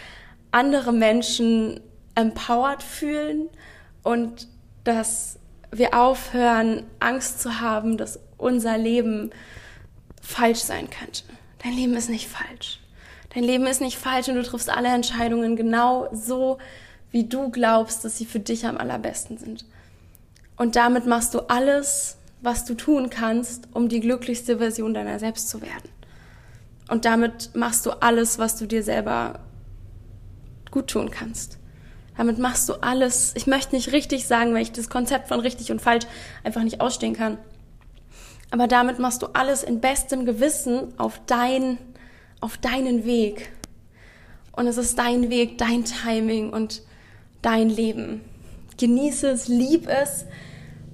andere 0.50 0.92
Menschen 0.92 1.80
empowered 2.14 2.82
fühlen 2.82 3.48
und 4.02 4.48
dass 4.84 5.38
wir 5.70 5.94
aufhören, 5.94 6.84
Angst 7.00 7.40
zu 7.40 7.60
haben, 7.60 7.96
dass 7.96 8.20
unser 8.36 8.78
Leben 8.78 9.30
falsch 10.24 10.60
sein 10.60 10.88
könnte. 10.90 11.22
Dein 11.62 11.74
Leben 11.74 11.94
ist 11.94 12.10
nicht 12.10 12.28
falsch. 12.28 12.80
Dein 13.34 13.44
Leben 13.44 13.66
ist 13.66 13.80
nicht 13.80 13.98
falsch 13.98 14.28
und 14.28 14.36
du 14.36 14.42
triffst 14.42 14.70
alle 14.70 14.88
Entscheidungen 14.88 15.56
genau 15.56 16.08
so, 16.12 16.58
wie 17.10 17.24
du 17.24 17.50
glaubst, 17.50 18.04
dass 18.04 18.18
sie 18.18 18.26
für 18.26 18.40
dich 18.40 18.66
am 18.66 18.76
allerbesten 18.76 19.38
sind. 19.38 19.64
Und 20.56 20.76
damit 20.76 21.06
machst 21.06 21.34
du 21.34 21.40
alles, 21.48 22.16
was 22.42 22.64
du 22.64 22.74
tun 22.74 23.10
kannst, 23.10 23.68
um 23.72 23.88
die 23.88 24.00
glücklichste 24.00 24.58
Version 24.58 24.94
deiner 24.94 25.18
selbst 25.18 25.48
zu 25.48 25.62
werden. 25.62 25.88
Und 26.88 27.04
damit 27.04 27.50
machst 27.54 27.86
du 27.86 27.90
alles, 27.90 28.38
was 28.38 28.56
du 28.56 28.66
dir 28.66 28.82
selber 28.82 29.40
gut 30.70 30.88
tun 30.88 31.10
kannst. 31.10 31.58
Damit 32.16 32.38
machst 32.38 32.68
du 32.68 32.74
alles. 32.74 33.32
Ich 33.36 33.46
möchte 33.46 33.74
nicht 33.74 33.92
richtig 33.92 34.26
sagen, 34.26 34.54
weil 34.54 34.62
ich 34.62 34.72
das 34.72 34.88
Konzept 34.88 35.28
von 35.28 35.40
richtig 35.40 35.72
und 35.72 35.80
falsch 35.80 36.06
einfach 36.44 36.62
nicht 36.62 36.80
ausstehen 36.80 37.14
kann. 37.14 37.38
Aber 38.54 38.68
damit 38.68 39.00
machst 39.00 39.20
du 39.20 39.26
alles 39.34 39.64
in 39.64 39.80
bestem 39.80 40.24
Gewissen 40.24 40.96
auf 40.96 41.20
dein, 41.26 41.76
auf 42.40 42.56
deinen 42.56 43.04
Weg. 43.04 43.50
Und 44.52 44.68
es 44.68 44.78
ist 44.78 44.96
dein 44.96 45.28
Weg, 45.28 45.58
dein 45.58 45.84
Timing 45.84 46.50
und 46.52 46.82
dein 47.42 47.68
Leben. 47.68 48.20
Genieße 48.78 49.26
es, 49.26 49.48
lieb 49.48 49.88
es, 49.88 50.26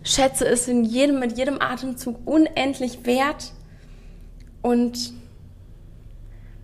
schätze 0.02 0.48
es 0.48 0.68
in 0.68 0.84
jedem, 0.84 1.18
mit 1.18 1.36
jedem 1.36 1.60
Atemzug 1.60 2.26
unendlich 2.26 3.04
wert 3.04 3.52
und 4.62 5.12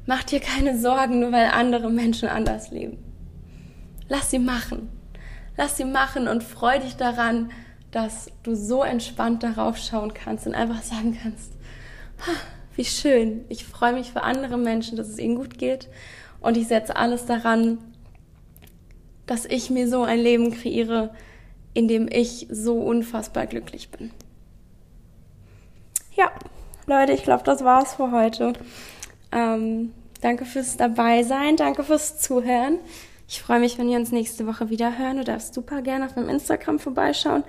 mach 0.06 0.24
dir 0.24 0.40
keine 0.40 0.78
Sorgen, 0.78 1.20
nur 1.20 1.30
weil 1.30 1.50
andere 1.50 1.90
Menschen 1.90 2.30
anders 2.30 2.70
leben. 2.70 2.96
Lass 4.08 4.30
sie 4.30 4.38
machen. 4.38 4.88
Lass 5.58 5.76
sie 5.76 5.84
machen 5.84 6.26
und 6.26 6.42
freu 6.42 6.78
dich 6.78 6.96
daran, 6.96 7.50
dass 7.96 8.30
du 8.42 8.54
so 8.54 8.82
entspannt 8.82 9.42
darauf 9.42 9.78
schauen 9.78 10.12
kannst 10.12 10.46
und 10.46 10.54
einfach 10.54 10.82
sagen 10.82 11.18
kannst, 11.22 11.52
wie 12.76 12.84
schön, 12.84 13.46
ich 13.48 13.64
freue 13.64 13.94
mich 13.94 14.12
für 14.12 14.22
andere 14.22 14.58
Menschen, 14.58 14.98
dass 14.98 15.08
es 15.08 15.18
ihnen 15.18 15.34
gut 15.34 15.56
geht 15.56 15.88
und 16.40 16.58
ich 16.58 16.68
setze 16.68 16.94
alles 16.94 17.24
daran, 17.24 17.78
dass 19.24 19.46
ich 19.46 19.70
mir 19.70 19.88
so 19.88 20.02
ein 20.02 20.18
Leben 20.18 20.50
kreiere, 20.50 21.14
in 21.72 21.88
dem 21.88 22.06
ich 22.12 22.46
so 22.50 22.74
unfassbar 22.80 23.46
glücklich 23.46 23.90
bin. 23.90 24.10
Ja, 26.16 26.30
Leute, 26.86 27.12
ich 27.12 27.22
glaube, 27.22 27.44
das 27.44 27.64
war's 27.64 27.94
für 27.94 28.12
heute. 28.12 28.52
Ähm, 29.32 29.94
danke 30.20 30.44
fürs 30.44 30.76
Dabeisein, 30.76 31.56
danke 31.56 31.82
fürs 31.82 32.18
Zuhören. 32.18 32.78
Ich 33.26 33.40
freue 33.40 33.58
mich, 33.58 33.78
wenn 33.78 33.88
wir 33.88 33.96
uns 33.96 34.12
nächste 34.12 34.46
Woche 34.46 34.68
wieder 34.68 34.98
hören. 34.98 35.16
Du 35.16 35.24
darfst 35.24 35.54
super 35.54 35.80
gerne 35.80 36.04
auf 36.04 36.14
meinem 36.14 36.28
Instagram 36.28 36.78
vorbeischauen. 36.78 37.42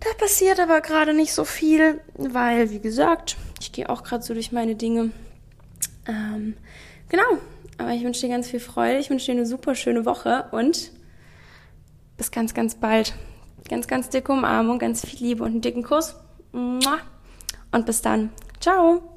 Da 0.00 0.10
passiert 0.18 0.60
aber 0.60 0.80
gerade 0.80 1.14
nicht 1.14 1.32
so 1.32 1.44
viel, 1.44 2.00
weil, 2.14 2.70
wie 2.70 2.80
gesagt, 2.80 3.36
ich 3.60 3.72
gehe 3.72 3.88
auch 3.88 4.02
gerade 4.02 4.22
so 4.22 4.34
durch 4.34 4.52
meine 4.52 4.76
Dinge. 4.76 5.10
Ähm, 6.06 6.56
genau, 7.08 7.38
aber 7.78 7.92
ich 7.92 8.04
wünsche 8.04 8.20
dir 8.22 8.28
ganz 8.28 8.48
viel 8.48 8.60
Freude. 8.60 8.98
Ich 8.98 9.10
wünsche 9.10 9.26
dir 9.26 9.32
eine 9.32 9.46
super 9.46 9.74
schöne 9.74 10.04
Woche 10.04 10.46
und 10.52 10.92
bis 12.16 12.30
ganz, 12.30 12.54
ganz 12.54 12.74
bald. 12.74 13.14
Ganz, 13.68 13.88
ganz 13.88 14.08
dicke 14.10 14.32
Umarmung, 14.32 14.78
ganz 14.78 15.04
viel 15.04 15.18
Liebe 15.18 15.42
und 15.42 15.50
einen 15.50 15.60
dicken 15.60 15.82
Kuss. 15.82 16.14
Und 16.52 17.86
bis 17.86 18.00
dann. 18.00 18.30
Ciao. 18.60 19.15